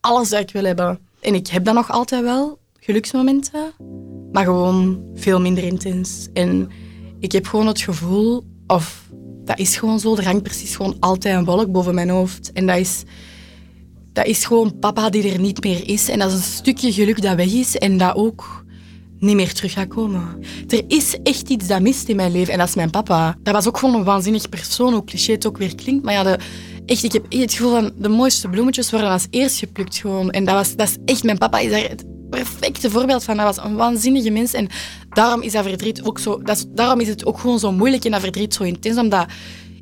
alles 0.00 0.28
dat 0.28 0.40
ik 0.40 0.50
wil 0.50 0.64
hebben. 0.64 0.98
En 1.20 1.34
ik 1.34 1.46
heb 1.46 1.64
dat 1.64 1.74
nog 1.74 1.90
altijd 1.90 2.22
wel, 2.22 2.58
geluksmomenten, 2.80 3.72
maar 4.32 4.44
gewoon 4.44 5.02
veel 5.14 5.40
minder 5.40 5.64
intens. 5.64 6.28
En 6.32 6.70
ik 7.18 7.32
heb 7.32 7.46
gewoon 7.46 7.66
het 7.66 7.80
gevoel, 7.80 8.44
of 8.66 9.02
dat 9.44 9.58
is 9.58 9.76
gewoon 9.76 10.00
zo, 10.00 10.16
er 10.16 10.24
hangt 10.24 10.42
precies 10.42 10.76
gewoon 10.76 10.96
altijd 11.00 11.36
een 11.36 11.44
wolk 11.44 11.72
boven 11.72 11.94
mijn 11.94 12.08
hoofd. 12.10 12.52
En 12.52 12.66
dat 12.66 12.76
is 12.76 13.02
dat 14.14 14.26
is 14.26 14.44
gewoon 14.44 14.78
papa 14.78 15.10
die 15.10 15.32
er 15.32 15.40
niet 15.40 15.62
meer 15.62 15.88
is. 15.88 16.08
En 16.08 16.18
dat 16.18 16.28
is 16.28 16.36
een 16.36 16.42
stukje 16.42 16.92
geluk 16.92 17.22
dat 17.22 17.36
weg 17.36 17.52
is 17.52 17.78
en 17.78 17.98
dat 17.98 18.14
ook 18.14 18.64
niet 19.18 19.36
meer 19.36 19.52
terug 19.52 19.72
gaat 19.72 19.88
komen. 19.88 20.22
Er 20.68 20.82
is 20.88 21.16
echt 21.22 21.48
iets 21.48 21.66
dat 21.66 21.80
mist 21.80 22.08
in 22.08 22.16
mijn 22.16 22.32
leven 22.32 22.52
en 22.52 22.58
dat 22.58 22.68
is 22.68 22.74
mijn 22.74 22.90
papa. 22.90 23.36
Dat 23.42 23.54
was 23.54 23.68
ook 23.68 23.78
gewoon 23.78 23.94
een 23.94 24.04
waanzinnig 24.04 24.48
persoon, 24.48 24.92
hoe 24.92 25.04
cliché 25.04 25.32
het 25.32 25.46
ook 25.46 25.58
weer 25.58 25.74
klinkt. 25.74 26.04
Maar 26.04 26.14
ja, 26.14 26.38
Echt, 26.86 27.04
ik 27.04 27.12
heb 27.12 27.24
het 27.28 27.52
gevoel 27.52 27.70
van 27.70 27.92
de 27.96 28.08
mooiste 28.08 28.48
bloemetjes 28.48 28.90
worden 28.90 29.10
als 29.10 29.26
eerst 29.30 29.58
geplukt 29.58 29.96
gewoon. 29.96 30.30
En 30.30 30.44
dat, 30.44 30.54
was, 30.54 30.76
dat 30.76 30.88
is 30.88 30.96
echt, 31.04 31.22
mijn 31.24 31.38
papa 31.38 31.58
is 31.58 31.70
daar 31.70 31.88
het 31.88 32.04
perfecte 32.30 32.90
voorbeeld 32.90 33.24
van. 33.24 33.36
Dat 33.36 33.56
was 33.56 33.64
een 33.64 33.76
waanzinnige 33.76 34.30
mens. 34.30 34.52
En 34.52 34.68
daarom 35.08 35.42
is 35.42 35.52
dat 35.52 35.64
verdriet 35.64 36.02
ook 36.02 36.18
zo... 36.18 36.42
Dat 36.42 36.66
daarom 36.68 37.00
is 37.00 37.08
het 37.08 37.26
ook 37.26 37.38
gewoon 37.38 37.58
zo 37.58 37.72
moeilijk 37.72 38.04
en 38.04 38.10
dat 38.10 38.20
verdriet 38.20 38.54
zo 38.54 38.62
intens. 38.62 38.98
Omdat 38.98 39.26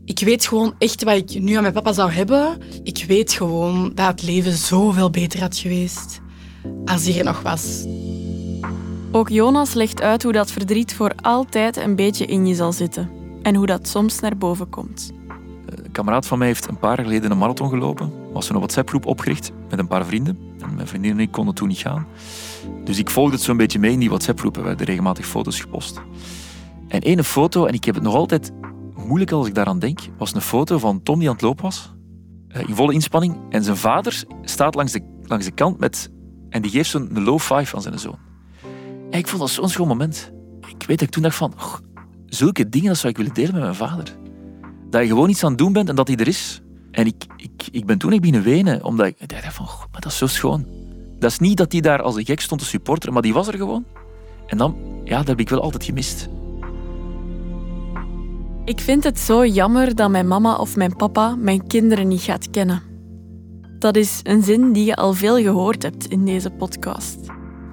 ik 0.04 0.18
weet 0.18 0.46
gewoon 0.46 0.74
echt 0.78 1.04
wat 1.04 1.16
ik 1.16 1.40
nu 1.40 1.54
aan 1.54 1.62
mijn 1.62 1.74
papa 1.74 1.92
zou 1.92 2.10
hebben. 2.10 2.58
Ik 2.82 3.04
weet 3.08 3.32
gewoon 3.32 3.92
dat 3.94 4.06
het 4.06 4.22
leven 4.22 4.52
zoveel 4.52 5.10
beter 5.10 5.40
had 5.40 5.56
geweest 5.56 6.20
als 6.84 7.04
hij 7.04 7.18
er 7.18 7.24
nog 7.24 7.42
was. 7.42 7.86
Ook 9.12 9.28
Jonas 9.28 9.74
legt 9.74 10.02
uit 10.02 10.22
hoe 10.22 10.32
dat 10.32 10.50
verdriet 10.50 10.94
voor 10.94 11.12
altijd 11.20 11.76
een 11.76 11.96
beetje 11.96 12.26
in 12.26 12.46
je 12.46 12.54
zal 12.54 12.72
zitten. 12.72 13.10
En 13.42 13.54
hoe 13.54 13.66
dat 13.66 13.88
soms 13.88 14.20
naar 14.20 14.36
boven 14.36 14.68
komt. 14.68 15.12
Een 15.66 15.92
kameraad 15.92 16.26
van 16.26 16.38
mij 16.38 16.46
heeft 16.46 16.68
een 16.68 16.78
paar 16.78 16.96
jaar 16.96 17.04
geleden 17.04 17.30
een 17.30 17.38
marathon 17.38 17.68
gelopen. 17.68 18.12
Was 18.32 18.48
een 18.48 18.56
WhatsApp-groep 18.56 19.06
opgericht 19.06 19.52
met 19.70 19.78
een 19.78 19.86
paar 19.86 20.06
vrienden. 20.06 20.38
En 20.60 20.74
mijn 20.74 20.86
vriendin 20.86 21.10
en 21.10 21.20
ik 21.20 21.30
konden 21.30 21.54
toen 21.54 21.68
niet 21.68 21.78
gaan. 21.78 22.06
Dus 22.84 22.98
ik 22.98 23.10
volgde 23.10 23.34
het 23.34 23.44
zo'n 23.44 23.56
beetje 23.56 23.78
mee 23.78 23.92
in 23.92 23.98
die 23.98 24.08
WhatsApp-groep. 24.08 24.56
Er 24.56 24.62
werden 24.62 24.86
regelmatig 24.86 25.26
foto's 25.26 25.60
gepost. 25.60 26.00
En 26.88 27.00
ene 27.00 27.24
foto, 27.24 27.66
en 27.66 27.74
ik 27.74 27.84
heb 27.84 27.94
het 27.94 28.04
nog 28.04 28.14
altijd 28.14 28.52
moeilijk 29.06 29.30
als 29.32 29.46
ik 29.46 29.54
daaraan 29.54 29.78
denk, 29.78 30.00
was 30.18 30.34
een 30.34 30.40
foto 30.40 30.78
van 30.78 31.02
Tom 31.02 31.18
die 31.18 31.28
aan 31.28 31.34
het 31.34 31.42
lopen 31.42 31.64
was. 31.64 31.94
eh, 32.48 32.68
In 32.68 32.74
volle 32.74 32.92
inspanning. 32.92 33.36
En 33.50 33.64
zijn 33.64 33.76
vader 33.76 34.24
staat 34.42 34.74
langs 34.74 34.92
de, 34.92 35.18
langs 35.22 35.44
de 35.44 35.52
kant 35.52 35.78
met... 35.78 36.10
En 36.48 36.62
die 36.62 36.70
geeft 36.70 36.90
zo'n 36.90 37.22
low 37.22 37.38
five 37.38 37.76
aan 37.76 37.82
zijn 37.82 37.98
zoon. 37.98 38.18
En 39.10 39.18
ik 39.18 39.26
vond 39.28 39.40
dat 39.40 39.50
zo'n 39.50 39.68
schoon 39.68 39.88
moment. 39.88 40.32
Ik 40.60 40.86
weet 40.86 40.98
dat 40.98 41.00
ik 41.08 41.10
toen 41.10 41.22
dacht 41.22 41.36
van... 41.36 41.52
"Och, 41.54 41.80
zulke 42.26 42.68
dingen 42.68 42.88
dat 42.88 42.96
zou 42.96 43.08
ik 43.12 43.16
willen 43.18 43.34
delen 43.34 43.52
met 43.52 43.62
mijn 43.62 43.74
vader 43.74 44.16
dat 44.90 45.02
je 45.02 45.08
gewoon 45.08 45.28
iets 45.28 45.44
aan 45.44 45.48
het 45.50 45.58
doen 45.58 45.72
bent 45.72 45.88
en 45.88 45.94
dat 45.94 46.08
hij 46.08 46.16
er 46.16 46.28
is. 46.28 46.60
En 46.90 47.06
ik, 47.06 47.24
ik, 47.36 47.68
ik 47.70 47.86
ben 47.86 47.98
toen 47.98 48.12
ik 48.12 48.20
beginnen 48.20 48.42
wenen, 48.44 48.84
omdat 48.84 49.06
ik, 49.06 49.28
dacht 49.28 49.54
van, 49.54 49.66
"Goh, 49.66 49.84
maar 49.92 50.00
dat 50.00 50.12
is 50.12 50.18
zo 50.18 50.26
schoon. 50.26 50.66
Dat 51.18 51.30
is 51.30 51.38
niet 51.38 51.56
dat 51.56 51.72
hij 51.72 51.80
daar 51.80 52.02
als 52.02 52.16
een 52.16 52.24
gek 52.24 52.40
stond 52.40 52.60
te 52.60 52.66
supporteren, 52.66 53.12
maar 53.12 53.22
die 53.22 53.32
was 53.32 53.48
er 53.48 53.56
gewoon. 53.56 53.84
En 54.46 54.58
dan, 54.58 54.76
ja, 55.04 55.16
dat 55.18 55.26
heb 55.26 55.40
ik 55.40 55.48
wel 55.48 55.60
altijd 55.60 55.84
gemist. 55.84 56.28
Ik 58.64 58.80
vind 58.80 59.04
het 59.04 59.18
zo 59.18 59.46
jammer 59.46 59.94
dat 59.94 60.10
mijn 60.10 60.28
mama 60.28 60.56
of 60.56 60.76
mijn 60.76 60.96
papa 60.96 61.34
mijn 61.34 61.66
kinderen 61.66 62.08
niet 62.08 62.20
gaat 62.20 62.50
kennen. 62.50 62.82
Dat 63.78 63.96
is 63.96 64.20
een 64.22 64.42
zin 64.42 64.72
die 64.72 64.84
je 64.84 64.96
al 64.96 65.12
veel 65.12 65.36
gehoord 65.36 65.82
hebt 65.82 66.06
in 66.06 66.24
deze 66.24 66.50
podcast. 66.50 67.18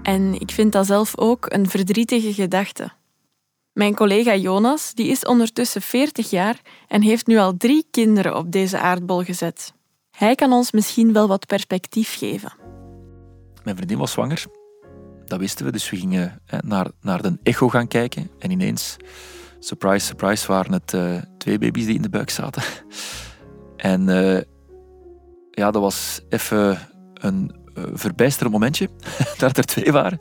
En 0.04 0.34
ik 0.40 0.52
vind 0.52 0.72
dat 0.72 0.86
zelf 0.86 1.18
ook 1.18 1.46
een 1.54 1.70
verdrietige 1.70 2.34
gedachte. 2.34 2.92
Mijn 3.74 3.96
collega 3.96 4.36
Jonas 4.36 4.94
die 4.94 5.08
is 5.08 5.26
ondertussen 5.26 5.82
40 5.82 6.30
jaar 6.30 6.62
en 6.88 7.02
heeft 7.02 7.28
nu 7.28 7.38
al 7.38 7.58
drie 7.58 7.88
kinderen 7.92 8.38
op 8.38 8.52
deze 8.52 8.80
aardbol 8.80 9.24
gezet. 9.24 9.74
Hij 10.12 10.36
kan 10.36 10.52
ons 10.52 10.72
misschien 10.72 11.14
wel 11.14 11.28
wat 11.28 11.46
perspectief 11.46 12.18
geven. 12.18 12.54
Mijn 13.64 13.76
vriendin 13.76 13.98
was 13.98 14.12
zwanger. 14.12 14.46
Dat 15.26 15.40
wisten 15.40 15.66
we, 15.66 15.72
dus 15.72 15.90
we 15.90 15.98
gingen 15.98 16.42
naar, 16.62 16.88
naar 17.02 17.22
de 17.22 17.38
echo 17.44 17.70
gaan 17.70 17.88
kijken. 17.88 18.30
En 18.40 18.52
ineens, 18.52 18.98
surprise, 19.60 20.06
surprise, 20.06 20.48
waren 20.48 20.72
het 20.74 20.94
eh, 20.94 21.18
twee 21.38 21.58
baby's 21.58 21.86
die 21.86 21.96
in 21.96 22.02
de 22.02 22.10
buik 22.10 22.30
zaten. 22.30 22.64
En 23.76 24.10
eh, 24.10 24.42
ja, 25.52 25.72
dat 25.72 25.82
was 25.82 26.22
even 26.30 26.78
een 27.14 27.56
eh, 27.74 27.84
verbijsterend 27.94 28.54
momentje, 28.54 28.90
dat 29.38 29.58
er 29.58 29.66
twee 29.66 29.92
waren. 29.92 30.20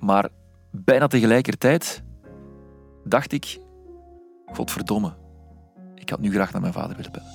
Maar 0.00 0.28
bijna 0.70 1.06
tegelijkertijd 1.06 2.02
dacht 3.04 3.32
ik, 3.32 3.58
godverdomme, 4.52 5.14
ik 5.94 6.10
had 6.10 6.20
nu 6.20 6.32
graag 6.32 6.52
naar 6.52 6.60
mijn 6.60 6.72
vader 6.72 6.96
willen 6.96 7.12
bellen. 7.12 7.32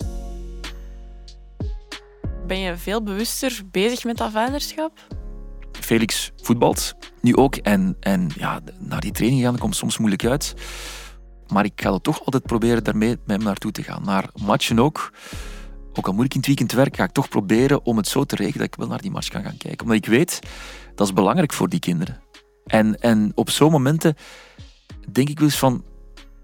Ben 2.47 2.59
je 2.59 2.77
veel 2.77 3.03
bewuster 3.03 3.61
bezig 3.71 4.03
met 4.03 4.17
dat 4.17 4.31
vaderschap? 4.31 4.91
Felix 5.87 6.31
voetbalt 6.35 6.95
nu 7.21 7.35
ook. 7.35 7.55
En, 7.55 7.97
en 7.99 8.29
ja, 8.35 8.59
naar 8.79 8.99
die 8.99 9.11
training 9.11 9.43
gaan 9.43 9.57
komt 9.57 9.75
soms 9.75 9.97
moeilijk 9.97 10.25
uit. 10.25 10.53
Maar 11.47 11.65
ik 11.65 11.81
ga 11.81 11.93
er 11.93 12.01
toch 12.01 12.25
altijd 12.25 12.43
proberen 12.43 12.83
daarmee 12.83 13.09
met 13.09 13.35
hem 13.35 13.43
naartoe 13.43 13.71
te 13.71 13.83
gaan. 13.83 14.03
Naar 14.03 14.29
matchen 14.45 14.79
ook. 14.79 15.11
Ook 15.93 16.07
al 16.07 16.13
moet 16.13 16.25
ik 16.25 16.31
in 16.31 16.37
het 16.37 16.47
weekend 16.47 16.71
werken, 16.71 16.95
ga 16.95 17.03
ik 17.03 17.11
toch 17.11 17.29
proberen 17.29 17.85
om 17.85 17.97
het 17.97 18.07
zo 18.07 18.23
te 18.23 18.35
regelen 18.35 18.59
dat 18.59 18.67
ik 18.67 18.75
wel 18.75 18.87
naar 18.87 19.01
die 19.01 19.11
match 19.11 19.29
kan 19.29 19.43
gaan 19.43 19.57
kijken. 19.57 19.81
Omdat 19.81 19.97
ik 19.97 20.05
weet, 20.05 20.39
dat 20.95 21.07
is 21.07 21.13
belangrijk 21.13 21.53
voor 21.53 21.69
die 21.69 21.79
kinderen. 21.79 22.21
En, 22.65 22.99
en 22.99 23.31
op 23.35 23.49
zo'n 23.49 23.71
momenten 23.71 24.15
denk 25.11 25.29
ik 25.29 25.39
wel 25.39 25.47
eens 25.47 25.57
van... 25.57 25.83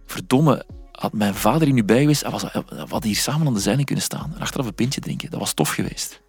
Verdomme, 0.06 0.66
had 0.92 1.14
mijn 1.14 1.36
vader 1.36 1.64
hier 1.64 1.74
nu 1.74 1.84
bij 1.84 2.00
geweest, 2.00 2.22
hij 2.22 2.32
was, 2.32 2.44
hadden 2.44 3.04
hier 3.04 3.16
samen 3.16 3.48
aan 3.48 3.54
de 3.54 3.60
zijne 3.60 3.84
kunnen 3.84 4.04
staan. 4.04 4.32
En 4.36 4.42
achteraf 4.42 4.66
een 4.66 4.74
pintje 4.74 5.02
drinken. 5.02 5.30
Dat 5.30 5.40
was 5.40 5.54
tof 5.54 5.70
geweest. 5.70 6.22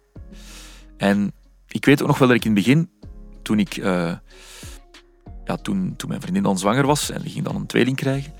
En 0.97 1.33
ik 1.75 1.85
weet 1.85 2.01
ook 2.01 2.07
nog 2.07 2.17
wel 2.17 2.27
dat 2.27 2.37
ik 2.37 2.45
in 2.45 2.55
het 2.55 2.63
begin, 2.65 2.89
toen 3.45 3.59
ik... 3.59 3.77
eh, 3.77 4.13
ja, 5.45 5.55
toen, 5.55 5.93
toen 5.95 6.09
mijn 6.09 6.21
vriendin 6.21 6.43
dan 6.43 6.57
zwanger 6.57 6.85
was 6.85 7.09
en 7.09 7.21
die 7.21 7.31
ging 7.31 7.45
dan 7.45 7.55
een 7.55 7.65
tweeling 7.65 7.97
krijgen, 7.97 8.33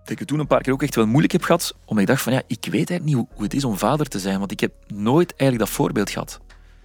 dat 0.00 0.10
ik 0.10 0.18
het 0.18 0.28
toen 0.28 0.38
een 0.38 0.46
paar 0.46 0.60
keer 0.60 0.72
ook 0.72 0.82
echt 0.82 0.94
wel 0.94 1.06
moeilijk 1.06 1.32
heb 1.32 1.42
gehad, 1.42 1.74
omdat 1.84 2.02
ik 2.02 2.10
dacht 2.10 2.22
van 2.22 2.32
ja, 2.32 2.42
ik 2.46 2.64
weet 2.64 2.90
eigenlijk 2.90 3.04
niet 3.04 3.14
hoe, 3.14 3.42
het 3.42 3.54
is 3.54 3.64
om 3.64 3.78
vader 3.78 4.08
te 4.08 4.18
zijn, 4.18 4.38
want 4.38 4.50
ik 4.50 4.60
heb 4.60 4.72
nooit 4.86 5.34
eigenlijk 5.36 5.70
dat 5.70 5.78
voorbeeld 5.78 6.10
gehad. 6.10 6.40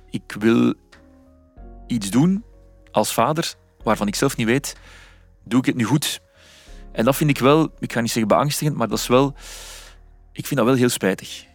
Ik 0.10 0.36
wil 0.40 0.74
iets 1.88 2.10
doen 2.10 2.44
als 2.92 3.14
vader 3.14 3.56
waarvan 3.84 4.08
ik 4.08 4.16
zelf 4.16 4.38
niet 4.38 4.48
weet, 4.48 4.76
doe 5.44 5.60
ik 5.60 5.66
het 5.66 5.76
nu 5.76 5.84
goed? 5.84 6.22
En 6.92 7.06
dat 7.06 7.16
vind 7.16 7.30
ik 7.30 7.40
wel, 7.40 7.72
ik 7.80 7.94
ga 7.94 8.00
niet 8.00 8.12
zeggen 8.12 8.28
beangstigend, 8.28 8.78
maar 8.78 8.88
dat 8.88 8.98
is 8.98 9.08
wel, 9.08 9.36
ik 10.32 10.46
vind 10.46 10.60
dat 10.60 10.66
wel 10.70 10.76
heel 10.78 10.90
spijtig. 10.90 11.46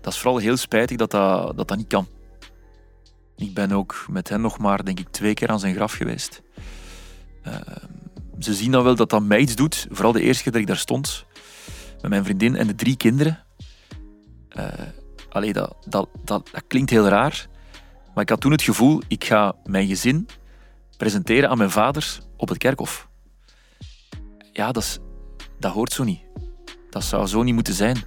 Dat 0.00 0.12
is 0.12 0.18
vooral 0.18 0.38
heel 0.38 0.56
spijtig 0.56 0.96
dat, 0.96 1.10
dat, 1.10 1.68
dat 1.68 1.76
niet 1.76 1.86
kan. 1.86 2.06
Ik 3.36 3.54
ben 3.54 3.72
ook 3.72 4.04
met 4.08 4.28
hen 4.28 4.40
nog 4.40 4.58
maar, 4.58 4.84
denk 4.84 5.00
ik, 5.00 5.08
twee 5.08 5.34
keer 5.34 5.48
aan 5.48 5.60
zijn 5.60 5.74
graf 5.74 5.92
geweest. 5.92 6.42
Eh, 7.42 7.54
ze 8.38 8.54
zien 8.54 8.70
dan 8.70 8.84
wel 8.84 8.94
dat 8.94 9.10
dat 9.10 9.22
mij 9.22 9.38
iets 9.38 9.54
doet. 9.54 9.86
Vooral 9.90 10.12
de 10.12 10.22
eerste 10.22 10.42
keer 10.42 10.52
dat 10.52 10.60
ik 10.60 10.66
daar 10.66 10.76
stond. 10.76 11.24
Met 12.00 12.10
mijn 12.10 12.24
vriendin 12.24 12.56
en 12.56 12.66
de 12.66 12.74
drie 12.74 12.96
kinderen. 12.96 13.44
Eh 14.48 14.68
allee, 15.32 15.52
dat, 15.52 15.76
dat, 15.88 16.08
dat, 16.24 16.48
dat 16.52 16.62
klinkt 16.66 16.90
heel 16.90 17.08
raar. 17.08 17.46
Maar 18.14 18.22
ik 18.22 18.28
had 18.28 18.40
toen 18.40 18.52
het 18.52 18.62
gevoel, 18.62 19.02
ik 19.08 19.24
ga 19.24 19.54
mijn 19.64 19.86
gezin 19.86 20.28
presenteren 20.96 21.48
aan 21.48 21.58
mijn 21.58 21.70
vader 21.70 22.18
op 22.36 22.48
het 22.48 22.58
kerkhof. 22.58 23.08
Ja, 24.52 24.72
dat, 24.72 24.82
is, 24.82 24.98
dat 25.58 25.72
hoort 25.72 25.92
zo 25.92 26.04
niet. 26.04 26.20
Dat 26.90 27.04
zou 27.04 27.26
zo 27.26 27.42
niet 27.42 27.54
moeten 27.54 27.74
zijn. 27.74 28.04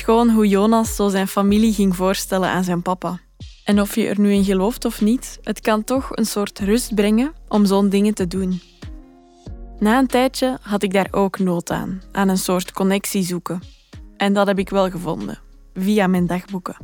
Schoon 0.00 0.30
hoe 0.30 0.48
Jonas 0.48 0.96
zo 0.96 1.08
zijn 1.08 1.28
familie 1.28 1.72
ging 1.72 1.96
voorstellen 1.96 2.48
aan 2.48 2.64
zijn 2.64 2.82
papa. 2.82 3.20
En 3.64 3.80
of 3.80 3.94
je 3.94 4.08
er 4.08 4.20
nu 4.20 4.32
in 4.32 4.44
gelooft 4.44 4.84
of 4.84 5.00
niet, 5.00 5.38
het 5.42 5.60
kan 5.60 5.84
toch 5.84 6.16
een 6.16 6.26
soort 6.26 6.58
rust 6.58 6.94
brengen 6.94 7.32
om 7.48 7.66
zo'n 7.66 7.88
dingen 7.88 8.14
te 8.14 8.26
doen. 8.26 8.60
Na 9.78 9.98
een 9.98 10.06
tijdje 10.06 10.58
had 10.62 10.82
ik 10.82 10.92
daar 10.92 11.08
ook 11.10 11.38
nood 11.38 11.70
aan, 11.70 12.02
aan 12.12 12.28
een 12.28 12.38
soort 12.38 12.72
connectie 12.72 13.22
zoeken. 13.22 13.62
En 14.16 14.32
dat 14.32 14.46
heb 14.46 14.58
ik 14.58 14.68
wel 14.68 14.90
gevonden, 14.90 15.38
via 15.74 16.06
mijn 16.06 16.26
dagboeken. 16.26 16.76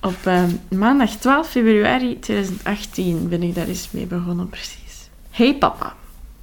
Op 0.00 0.16
eh, 0.24 0.44
maandag 0.70 1.10
12 1.10 1.48
februari 1.48 2.18
2018 2.18 3.28
ben 3.28 3.42
ik 3.42 3.54
daar 3.54 3.68
eens 3.68 3.90
mee 3.90 4.06
begonnen, 4.06 4.48
precies. 4.48 5.08
Hey 5.30 5.56
papa, 5.58 5.94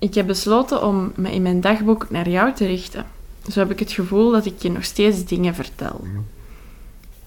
ik 0.02 0.14
heb 0.14 0.28
besloten 0.28 0.84
om 0.84 1.12
me 1.16 1.32
in 1.32 1.42
mijn 1.42 1.62
dagboek 1.62 2.10
naar 2.10 2.30
jou 2.30 2.54
te 2.54 2.66
richten. 2.66 3.06
Zo 3.52 3.60
heb 3.60 3.72
ik 3.72 3.80
het 3.80 3.92
gevoel 3.92 4.32
dat 4.32 4.46
ik 4.46 4.62
je 4.62 4.72
nog 4.72 4.84
steeds 4.84 5.26
dingen 5.26 5.56
vertel. 5.56 6.02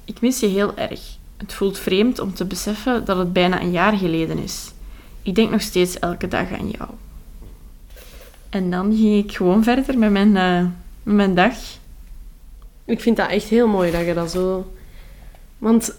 Ik 0.05 0.21
mis 0.21 0.41
je 0.41 0.47
heel 0.47 0.77
erg. 0.77 1.01
Het 1.37 1.53
voelt 1.53 1.79
vreemd 1.79 2.19
om 2.19 2.35
te 2.35 2.45
beseffen 2.45 3.05
dat 3.05 3.17
het 3.17 3.33
bijna 3.33 3.61
een 3.61 3.71
jaar 3.71 3.97
geleden 3.97 4.39
is. 4.39 4.73
Ik 5.23 5.35
denk 5.35 5.51
nog 5.51 5.61
steeds 5.61 5.99
elke 5.99 6.29
dag 6.29 6.53
aan 6.53 6.71
jou. 6.71 6.91
En 8.51 8.71
dan 8.71 8.97
ging 8.97 9.25
ik 9.25 9.37
gewoon 9.37 9.63
verder 9.63 9.99
met 9.99 10.11
mijn, 10.11 10.37
eh, 10.37 10.67
met 11.03 11.15
mijn 11.15 11.35
dag. 11.35 11.55
Ik 12.85 13.01
vind 13.01 13.17
dat 13.17 13.31
echt 13.31 13.49
heel 13.49 13.69
mooi 13.69 13.91
dat 13.91 14.07
je 14.07 14.15
dat 14.15 14.31
zo... 14.31 14.73
Want 15.59 15.95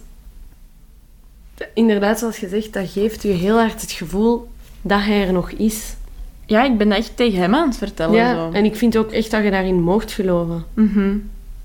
inderdaad, 1.74 2.20
zoals 2.20 2.38
gezegd, 2.38 2.74
dat 2.74 2.89
geeft 2.89 3.22
je 3.22 3.29
heel 3.29 3.58
hard 3.58 3.82
het 3.82 3.91
gevoel 3.91 4.50
dat 4.82 5.00
hij 5.00 5.27
er 5.27 5.34
nog 5.34 5.51
is. 5.51 5.96
Ja, 6.45 6.63
ik 6.63 6.77
ben 6.77 6.89
dat 6.89 6.97
echt 6.97 7.17
tegen 7.17 7.39
hem 7.39 7.55
aan 7.55 7.67
het 7.67 7.77
vertellen. 7.77 8.15
Ja, 8.15 8.33
zo. 8.35 8.49
en 8.51 8.65
ik 8.65 8.75
vind 8.75 8.97
ook 8.97 9.11
echt 9.11 9.31
dat 9.31 9.43
je 9.43 9.51
daarin 9.51 9.81
moogt 9.81 10.11
geloven. 10.11 10.65
Mhm. 10.73 11.15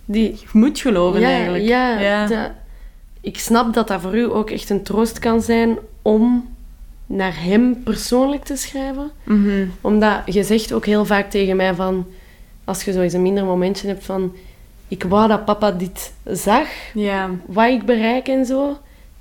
Die, 0.04 0.22
Je 0.30 0.46
moet 0.52 0.78
geloven 0.80 1.20
ja, 1.20 1.28
eigenlijk. 1.28 1.64
Ja, 1.64 2.00
Ja. 2.00 2.26
dat- 2.26 2.50
ik 3.20 3.38
snap 3.38 3.74
dat 3.74 3.88
dat 3.88 4.00
voor 4.00 4.16
u 4.16 4.32
ook 4.32 4.50
echt 4.50 4.70
een 4.70 4.82
troost 4.82 5.18
kan 5.18 5.42
zijn 5.42 5.78
om 6.02 6.48
naar 7.06 7.42
hem 7.42 7.82
persoonlijk 7.82 8.44
te 8.44 8.56
schrijven. 8.56 9.10
Mhm. 9.24 9.66
Omdat 9.80 10.20
je 10.24 10.42
zegt 10.42 10.72
ook 10.72 10.86
heel 10.86 11.04
vaak 11.04 11.30
tegen 11.30 11.56
mij 11.56 11.74
van... 11.74 12.06
Als 12.64 12.82
je 12.84 12.92
zo 12.92 13.00
eens 13.00 13.12
een 13.12 13.22
minder 13.22 13.44
momentje 13.44 13.86
hebt 13.88 14.04
van... 14.04 14.32
Ik 14.88 15.04
wou 15.04 15.28
dat 15.28 15.44
papa 15.44 15.70
dit 15.70 16.12
zag, 16.24 16.66
ja. 16.94 17.30
wat 17.46 17.68
ik 17.68 17.84
bereik 17.84 18.28
en 18.28 18.44
zo. 18.46 18.68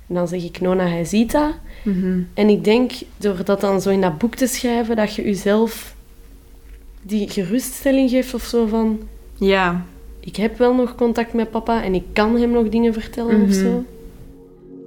En 0.06 0.14
dan 0.14 0.28
zeg 0.28 0.42
ik, 0.44 0.60
Nona, 0.60 0.86
hij 0.86 1.04
ziet 1.04 1.32
dat. 1.32 1.50
En 2.34 2.48
ik 2.48 2.64
denk, 2.64 2.92
door 3.16 3.44
dat 3.44 3.60
dan 3.60 3.80
zo 3.80 3.90
in 3.90 4.00
dat 4.00 4.18
boek 4.18 4.34
te 4.34 4.46
schrijven, 4.46 4.96
dat 4.96 5.14
je 5.14 5.22
jezelf 5.22 5.94
die 7.02 7.28
geruststelling 7.28 8.10
geeft 8.10 8.34
of 8.34 8.42
zo 8.42 8.66
van... 8.66 9.00
Ja. 9.38 9.84
Ik 10.20 10.36
heb 10.36 10.58
wel 10.58 10.74
nog 10.74 10.94
contact 10.94 11.32
met 11.32 11.50
papa 11.50 11.82
en 11.82 11.94
ik 11.94 12.04
kan 12.12 12.36
hem 12.36 12.50
nog 12.50 12.68
dingen 12.68 12.92
vertellen 12.92 13.42
of 13.42 13.52
zo. 13.52 13.84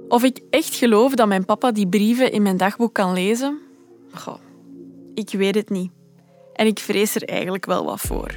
Of 0.08 0.22
ik 0.22 0.40
echt 0.50 0.74
geloof 0.74 1.14
dat 1.14 1.28
mijn 1.28 1.44
papa 1.44 1.72
die 1.72 1.86
brieven 1.86 2.32
in 2.32 2.42
mijn 2.42 2.56
dagboek 2.56 2.94
kan 2.94 3.12
lezen? 3.12 3.58
Goh, 4.12 4.38
ik 5.14 5.30
weet 5.30 5.54
het 5.54 5.70
niet. 5.70 5.90
En 6.52 6.66
ik 6.66 6.78
vrees 6.78 7.14
er 7.14 7.24
eigenlijk 7.24 7.66
wel 7.66 7.84
wat 7.84 8.00
voor. 8.00 8.34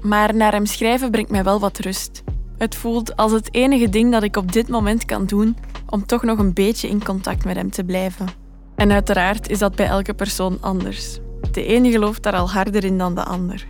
Maar 0.00 0.34
naar 0.34 0.52
hem 0.52 0.66
schrijven 0.66 1.10
brengt 1.10 1.30
mij 1.30 1.44
wel 1.44 1.60
wat 1.60 1.78
rust. 1.78 2.22
Het 2.58 2.74
voelt 2.74 3.16
als 3.16 3.32
het 3.32 3.54
enige 3.54 3.88
ding 3.88 4.12
dat 4.12 4.22
ik 4.22 4.36
op 4.36 4.52
dit 4.52 4.68
moment 4.68 5.04
kan 5.04 5.26
doen 5.26 5.56
om 5.90 6.06
toch 6.06 6.22
nog 6.22 6.38
een 6.38 6.54
beetje 6.54 6.88
in 6.88 7.04
contact 7.04 7.44
met 7.44 7.56
hem 7.56 7.70
te 7.70 7.84
blijven. 7.84 8.26
En 8.76 8.92
uiteraard 8.92 9.48
is 9.48 9.58
dat 9.58 9.74
bij 9.74 9.86
elke 9.86 10.14
persoon 10.14 10.58
anders. 10.60 11.18
De 11.52 11.64
ene 11.64 11.90
gelooft 11.90 12.22
daar 12.22 12.36
al 12.36 12.50
harder 12.50 12.84
in 12.84 12.98
dan 12.98 13.14
de 13.14 13.24
ander. 13.24 13.66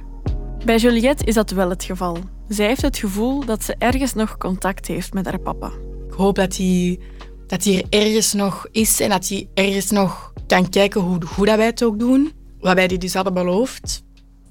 Bij 0.64 0.76
Juliette 0.76 1.24
is 1.24 1.34
dat 1.34 1.50
wel 1.50 1.70
het 1.70 1.84
geval. 1.84 2.18
Zij 2.48 2.66
heeft 2.66 2.82
het 2.82 2.98
gevoel 2.98 3.44
dat 3.44 3.64
ze 3.64 3.74
ergens 3.78 4.14
nog 4.14 4.38
contact 4.38 4.86
heeft 4.86 5.12
met 5.14 5.24
haar 5.24 5.38
papa. 5.38 5.72
Ik 6.08 6.12
hoop 6.16 6.34
dat 6.34 6.56
hij, 6.56 6.98
dat 7.46 7.64
hij 7.64 7.74
er 7.90 8.04
ergens 8.04 8.32
nog 8.32 8.66
is 8.70 9.00
en 9.00 9.08
dat 9.08 9.28
hij 9.28 9.48
ergens 9.54 9.90
nog 9.90 10.32
kan 10.46 10.68
kijken 10.68 11.00
hoe, 11.00 11.18
hoe 11.34 11.46
dat 11.46 11.56
wij 11.56 11.66
het 11.66 11.82
ook 11.82 11.98
doen. 11.98 12.32
Wat 12.58 12.74
wij 12.74 12.86
die 12.86 12.98
dus 12.98 13.14
hadden 13.14 13.34
beloofd. 13.34 14.02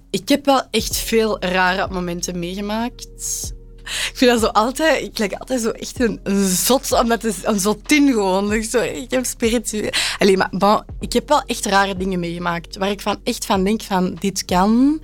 Ik 0.09 0.29
heb 0.29 0.45
wel 0.45 0.61
echt 0.71 0.97
veel 0.97 1.43
rare 1.43 1.87
momenten 1.93 2.39
meegemaakt. 2.39 3.53
Ik 3.89 4.11
vind 4.13 4.31
dat 4.31 4.39
zo 4.39 4.45
altijd... 4.45 5.03
Ik 5.03 5.17
lijk 5.17 5.33
altijd 5.33 5.61
zo 5.61 5.69
echt 5.69 5.99
een, 5.99 6.19
zot, 6.47 6.91
omdat 6.91 7.21
het 7.21 7.35
is 7.35 7.43
een 7.43 7.59
zotin 7.59 8.07
gewoon. 8.07 8.53
Ik, 8.53 8.63
zo, 8.63 8.81
ik 8.81 9.11
heb 9.11 9.25
spiritueel... 9.25 9.89
Allee, 10.17 10.37
maar 10.37 10.49
bon, 10.51 10.81
ik 10.99 11.13
heb 11.13 11.29
wel 11.29 11.41
echt 11.45 11.65
rare 11.65 11.97
dingen 11.97 12.19
meegemaakt. 12.19 12.77
Waar 12.77 12.89
ik 12.89 13.01
van, 13.01 13.19
echt 13.23 13.45
van 13.45 13.63
denk 13.63 13.81
van, 13.81 14.15
dit 14.19 14.45
kan 14.45 15.01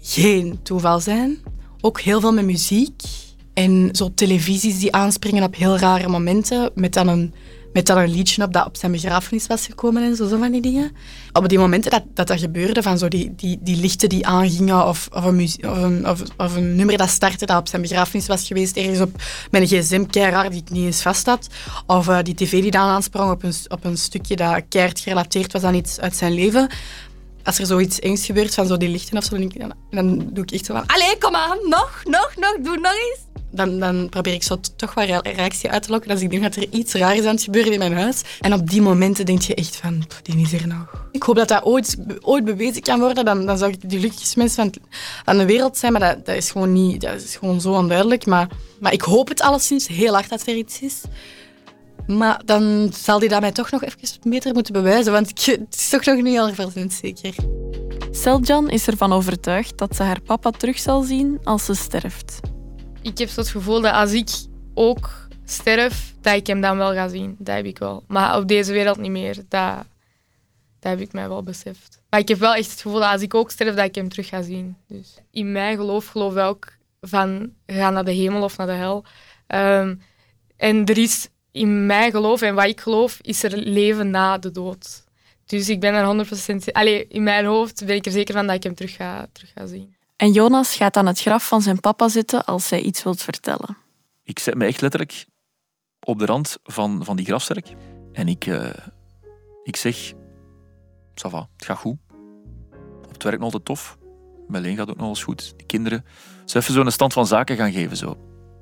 geen 0.00 0.58
toeval 0.62 1.00
zijn. 1.00 1.42
Ook 1.80 2.00
heel 2.00 2.20
veel 2.20 2.32
met 2.32 2.44
muziek. 2.44 3.02
En 3.54 3.88
zo 3.92 4.10
televisies 4.14 4.78
die 4.78 4.92
aanspringen 4.92 5.42
op 5.42 5.56
heel 5.56 5.78
rare 5.78 6.08
momenten. 6.08 6.70
Met 6.74 6.92
dan 6.92 7.08
een, 7.08 7.34
met 7.74 7.86
dan 7.86 7.98
een 7.98 8.10
liedje 8.10 8.42
op 8.42 8.52
dat 8.52 8.66
op 8.66 8.76
zijn 8.76 8.92
begrafenis 8.92 9.46
was 9.46 9.66
gekomen 9.66 10.02
en 10.02 10.16
zo, 10.16 10.28
zo 10.28 10.38
van 10.38 10.52
die 10.52 10.60
dingen. 10.60 10.92
Op 11.32 11.48
die 11.48 11.58
momenten 11.58 11.90
dat 12.14 12.26
dat, 12.28 12.40
gebeurde, 12.40 12.82
van 12.82 12.98
zo 12.98 13.08
die, 13.08 13.34
die, 13.34 13.58
die 13.60 13.76
lichten 13.76 14.08
die 14.08 14.26
aangingen 14.26 14.86
of, 14.86 15.08
of, 15.12 15.24
een 15.24 16.08
of, 16.08 16.22
of, 16.36 16.56
een 16.56 16.74
nummer 16.74 16.96
dat 16.96 17.08
startte 17.08 17.46
dat 17.46 17.58
op 17.58 17.68
zijn 17.68 17.82
begrafenis 17.82 18.26
was 18.26 18.46
geweest, 18.46 18.76
ergens 18.76 19.00
op 19.00 19.22
mijn 19.50 19.66
gsm, 19.66 20.04
keihard 20.06 20.50
die 20.50 20.60
ik 20.60 20.70
niet 20.70 20.84
eens 20.84 21.02
vast 21.02 21.26
had. 21.26 21.48
Of 21.86 22.08
eh, 22.08 22.18
die 22.22 22.34
tv 22.34 22.62
die 22.62 22.70
dan 22.70 22.88
aansprong 22.88 23.30
op 23.30 23.42
een, 23.42 23.54
op 23.68 23.84
een 23.84 23.96
stukje 23.98 24.36
dat 24.36 24.62
keihard 24.68 25.00
gerelateerd 25.00 25.52
was 25.52 25.62
aan 25.62 25.74
iets 25.74 26.00
uit 26.00 26.16
zijn 26.16 26.32
leven 26.32 26.68
als 27.44 27.58
er 27.58 27.66
zoiets 27.66 28.00
engs 28.00 28.26
gebeurt 28.26 28.54
van 28.54 28.66
zo 28.66 28.76
die 28.76 28.88
lichten 28.88 29.16
of 29.16 29.24
zo, 29.24 29.38
dan, 29.38 29.74
dan 29.90 30.28
doe 30.32 30.44
ik 30.44 30.50
echt 30.50 30.64
zo 30.64 30.74
van... 30.74 30.86
Allee, 30.86 31.18
kom 31.18 31.34
aan, 31.34 31.58
nog, 31.68 32.02
nog, 32.04 32.32
nog, 32.36 32.56
doe 32.62 32.76
nog 32.76 32.92
eens. 32.92 33.33
Dan, 33.54 33.78
dan 33.78 34.08
probeer 34.08 34.32
ik 34.32 34.42
zo 34.42 34.56
toch 34.76 34.94
wel 34.94 35.04
re- 35.04 35.20
reactie 35.22 35.70
uit 35.70 35.82
te 35.82 35.90
lokken 35.90 36.10
als 36.10 36.20
ik 36.20 36.30
denk 36.30 36.42
dat 36.42 36.56
er 36.56 36.66
iets 36.70 36.92
raars 36.94 37.18
is 37.18 37.24
aan 37.24 37.34
het 37.34 37.42
gebeuren 37.42 37.72
in 37.72 37.78
mijn 37.78 37.96
huis. 37.96 38.22
En 38.40 38.52
op 38.52 38.70
die 38.70 38.82
momenten 38.82 39.26
denk 39.26 39.42
je 39.42 39.54
echt 39.54 39.76
van, 39.76 40.04
"Pff, 40.08 40.22
die 40.22 40.40
is 40.40 40.52
er 40.52 40.66
nog. 40.66 41.06
Ik 41.12 41.22
hoop 41.22 41.36
dat 41.36 41.48
dat 41.48 41.64
ooit, 41.64 41.96
ooit 42.20 42.44
bewezen 42.44 42.82
kan 42.82 43.00
worden. 43.00 43.24
Dan, 43.24 43.46
dan 43.46 43.58
zou 43.58 43.72
ik 43.72 43.90
de 43.90 43.96
gelukkigste 43.96 44.38
mens 44.38 44.54
van, 44.54 44.72
de 45.24 45.46
wereld 45.46 45.76
zijn. 45.76 45.92
Maar 45.92 46.00
dat, 46.00 46.26
dat 46.26 46.36
is 46.36 46.50
gewoon 46.50 46.72
niet... 46.72 47.00
Dat 47.00 47.22
is 47.22 47.36
gewoon 47.36 47.60
zo 47.60 47.72
onduidelijk. 47.72 48.26
Maar, 48.26 48.48
maar 48.80 48.92
ik 48.92 49.02
hoop 49.02 49.28
het 49.28 49.40
alleszins 49.40 49.86
heel 49.86 50.12
hard 50.12 50.28
dat 50.28 50.46
er 50.46 50.56
iets 50.56 50.80
is. 50.80 51.00
Maar 52.06 52.42
dan 52.44 52.92
zal 52.96 53.18
die 53.18 53.28
dat 53.28 53.40
mij 53.40 53.52
toch 53.52 53.70
nog 53.70 53.82
even 53.84 54.18
beter 54.22 54.52
moeten 54.52 54.72
bewijzen. 54.72 55.12
Want 55.12 55.30
ik, 55.30 55.40
het 55.44 55.74
is 55.76 55.88
toch 55.88 56.04
nog 56.04 56.16
niet 56.16 56.34
heel 56.34 56.54
vervelend, 56.54 56.92
zeker. 56.92 57.34
Seljan 58.10 58.70
is 58.70 58.86
ervan 58.86 59.12
overtuigd 59.12 59.78
dat 59.78 59.96
ze 59.96 60.02
haar 60.02 60.20
papa 60.20 60.50
terug 60.50 60.78
zal 60.78 61.02
zien 61.02 61.40
als 61.44 61.64
ze 61.64 61.74
sterft. 61.74 62.40
Ik 63.04 63.18
heb 63.18 63.28
zo 63.28 63.40
het 63.40 63.50
gevoel 63.50 63.80
dat 63.80 63.92
als 63.92 64.12
ik 64.12 64.28
ook 64.74 65.10
sterf, 65.44 66.14
dat 66.20 66.34
ik 66.34 66.46
hem 66.46 66.60
dan 66.60 66.76
wel 66.76 66.92
ga 66.92 67.08
zien. 67.08 67.36
Dat 67.38 67.56
heb 67.56 67.64
ik 67.64 67.78
wel. 67.78 68.04
Maar 68.06 68.36
op 68.36 68.48
deze 68.48 68.72
wereld 68.72 68.98
niet 68.98 69.10
meer. 69.10 69.34
Dat, 69.34 69.84
dat 70.80 70.92
heb 70.92 71.00
ik 71.00 71.12
mij 71.12 71.28
wel 71.28 71.42
beseft. 71.42 72.00
Maar 72.10 72.20
ik 72.20 72.28
heb 72.28 72.38
wel 72.38 72.54
echt 72.54 72.70
het 72.70 72.80
gevoel 72.80 73.00
dat 73.00 73.10
als 73.10 73.22
ik 73.22 73.34
ook 73.34 73.50
sterf, 73.50 73.74
dat 73.74 73.84
ik 73.84 73.94
hem 73.94 74.08
terug 74.08 74.28
ga 74.28 74.42
zien. 74.42 74.76
Dus 74.86 75.14
in 75.30 75.52
mijn 75.52 75.76
geloof 75.76 76.06
geloof 76.06 76.32
ik 76.32 76.38
ook 76.38 76.72
van 77.00 77.52
ga 77.66 77.90
naar 77.90 78.04
de 78.04 78.12
hemel 78.12 78.42
of 78.42 78.56
naar 78.56 78.66
de 78.66 78.72
hel. 78.72 79.04
Ehm, 79.46 79.94
en 80.56 80.84
er 80.84 80.98
is 80.98 81.28
in 81.52 81.86
mijn 81.86 82.10
geloof 82.10 82.42
en 82.42 82.54
wat 82.54 82.66
ik 82.66 82.80
geloof, 82.80 83.18
is 83.22 83.42
er 83.42 83.56
leven 83.56 84.10
na 84.10 84.38
de 84.38 84.50
dood. 84.50 85.04
Dus 85.46 85.68
ik 85.68 85.80
ben 85.80 85.94
er 85.94 86.04
100%... 86.04 86.72
Allee, 86.72 87.06
in 87.08 87.22
mijn 87.22 87.44
hoofd 87.44 87.86
ben 87.86 87.96
ik 87.96 88.06
er 88.06 88.12
zeker 88.12 88.34
van 88.34 88.46
dat 88.46 88.56
ik 88.56 88.62
hem 88.62 88.74
terug 88.74 88.94
ga, 88.94 89.26
terug 89.32 89.52
ga 89.54 89.66
zien. 89.66 89.94
En 90.16 90.32
Jonas 90.32 90.76
gaat 90.76 90.96
aan 90.96 91.06
het 91.06 91.20
graf 91.20 91.48
van 91.48 91.62
zijn 91.62 91.80
papa 91.80 92.08
zitten 92.08 92.44
als 92.44 92.68
zij 92.68 92.80
iets 92.80 93.02
wilt 93.02 93.22
vertellen. 93.22 93.76
Ik 94.22 94.38
zet 94.38 94.54
me 94.54 94.66
echt 94.66 94.80
letterlijk 94.80 95.26
op 96.00 96.18
de 96.18 96.26
rand 96.26 96.58
van, 96.62 97.04
van 97.04 97.16
die 97.16 97.26
grafzerk. 97.26 97.74
En 98.12 98.28
ik, 98.28 98.46
eh, 98.46 98.70
ik 99.62 99.76
zeg, 99.76 100.12
ça 101.14 101.30
va, 101.30 101.48
het 101.56 101.64
gaat 101.64 101.78
goed. 101.78 101.96
Op 103.04 103.12
het 103.12 103.22
werk 103.22 103.36
nog 103.36 103.44
altijd 103.44 103.64
tof. 103.64 103.98
Leen 104.48 104.76
gaat 104.76 104.90
ook 104.90 104.96
nog 104.96 105.08
eens 105.08 105.22
goed. 105.22 105.54
Die 105.56 105.66
kinderen. 105.66 106.04
Ze 106.44 106.58
even 106.58 106.74
zo'n 106.74 106.90
stand 106.90 107.12
van 107.12 107.26
zaken 107.26 107.56
gaan 107.56 107.72
geven. 107.72 107.96
Zo. 107.96 108.16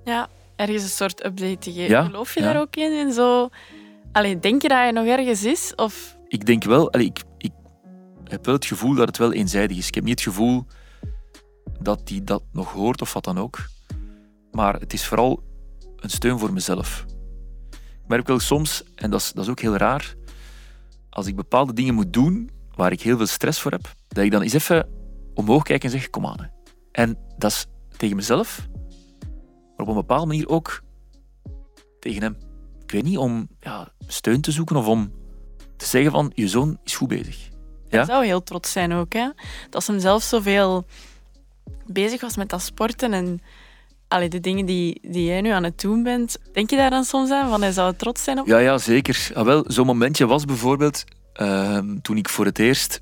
Ja, 0.05 0.29
ergens 0.57 0.83
een 0.83 0.89
soort 0.89 1.25
update 1.25 1.59
te 1.59 1.73
geven. 1.73 1.91
Ja, 1.91 2.05
Geloof 2.05 2.35
je 2.35 2.41
ja. 2.41 2.53
daar 2.53 2.61
ook 2.61 2.77
in? 2.77 2.93
En 2.93 3.13
zo... 3.13 3.49
Allee, 4.13 4.39
denk 4.39 4.63
je 4.63 4.69
dat 4.69 4.79
hij 4.79 4.91
nog 4.91 5.07
ergens 5.07 5.45
is? 5.45 5.75
Of... 5.75 6.17
Ik 6.29 6.47
denk 6.47 6.65
wel, 6.65 6.93
allee, 6.93 7.07
ik, 7.07 7.23
ik 7.39 7.53
heb 8.25 8.45
wel 8.45 8.55
het 8.55 8.65
gevoel 8.65 8.95
dat 8.95 9.07
het 9.07 9.19
wel 9.19 9.33
eenzijdig 9.33 9.77
is. 9.77 9.87
Ik 9.87 9.95
heb 9.95 10.05
niet 10.05 10.25
het 10.25 10.29
gevoel 10.29 10.67
dat 11.83 12.01
hij 12.09 12.21
dat 12.25 12.43
nog 12.53 12.73
hoort 12.73 13.01
of 13.01 13.13
wat 13.13 13.25
dan 13.25 13.39
ook. 13.39 13.59
Maar 14.53 14.75
het 14.81 14.93
is 14.93 15.07
vooral 15.07 15.43
een 15.97 16.11
steun 16.11 16.39
voor 16.39 16.53
mezelf. 16.53 17.05
Ik 17.71 18.09
merk 18.09 18.27
wel 18.27 18.39
soms, 18.39 18.85
en 18.95 19.11
dat 19.11 19.21
is, 19.21 19.33
dat 19.33 19.45
is 19.45 19.51
ook 19.51 19.61
heel 19.61 19.77
raar, 19.77 20.15
als 21.11 21.27
ik 21.27 21.37
bepaalde 21.37 21.73
dingen 21.73 21.95
moet 21.95 22.13
doen 22.13 22.51
waar 22.75 22.93
ik 22.93 23.03
heel 23.03 23.17
veel 23.17 23.27
stress 23.27 23.61
voor 23.61 23.71
heb, 23.71 23.95
dat 24.09 24.25
ik 24.25 24.31
dan 24.31 24.43
eens 24.43 24.53
even 24.53 24.89
omhoog 25.35 25.63
kijk 25.63 25.85
en 25.85 25.91
zeg, 25.91 26.11
kom 26.11 26.27
aan. 26.27 26.41
hè. 26.41 26.47
En 26.93 27.19
dat 27.39 27.51
is 27.51 27.67
tegen 27.97 28.17
mezelf, 28.17 28.69
maar 29.77 29.87
op 29.87 29.89
een 29.89 29.95
bepaalde 29.95 30.27
manier 30.27 30.49
ook 30.49 30.83
tegen 32.01 32.23
hem. 32.23 32.37
Ik 32.85 32.91
weet 32.91 33.03
niet, 33.05 33.19
om 33.19 33.49
ja, 33.61 33.93
steun 34.07 34.41
te 34.41 34.53
zoeken 34.53 34.77
of 34.77 34.87
om 34.87 35.13
te 35.77 35.87
zeggen 35.87 36.11
van, 36.11 36.33
je 36.35 36.49
zoon 36.49 36.79
is 36.85 36.97
goed 36.97 37.09
bezig. 37.09 37.49
Hij 37.89 37.99
Ja? 38.01 38.05
zou 38.05 38.25
heel 38.25 38.43
trots 38.43 38.73
zijn 38.73 38.93
ook, 38.93 39.13
hè? 39.13 39.29
Dat 39.71 39.85
ze 39.85 39.91
hem 39.91 40.01
zelf 40.01 40.23
zoveel 40.23 40.87
bezig 41.87 42.21
was 42.21 42.37
met 42.37 42.49
dat 42.49 42.63
sporten 42.63 43.13
en 43.13 43.41
allee, 44.09 44.29
de 44.29 44.41
dingen 44.41 44.67
die, 44.67 45.01
die 45.03 45.25
jij 45.25 45.41
nu 45.41 45.51
aan 45.51 45.65
het 45.65 45.81
doen 45.81 46.03
bent. 46.03 46.39
Denk 46.53 46.71
je 46.71 46.77
daar 46.77 46.91
dan 46.91 47.05
soms 47.05 47.31
aan? 47.31 47.49
Van 47.49 47.63
hij 47.63 47.73
zou 47.73 47.95
trots 47.97 48.25
zijn 48.25 48.39
op 48.39 48.47
Ja, 48.47 48.59
ja, 48.59 48.79
zeker. 48.79 49.31
Ah, 49.35 49.45
wel, 49.45 49.65
zo'n 49.67 49.87
momentje 49.87 50.27
was 50.27 50.45
bijvoorbeeld 50.45 51.05
ehm, 51.33 51.99
toen 52.03 52.17
ik 52.17 52.29
voor 52.29 52.45
het 52.45 52.59
eerst... 52.59 53.01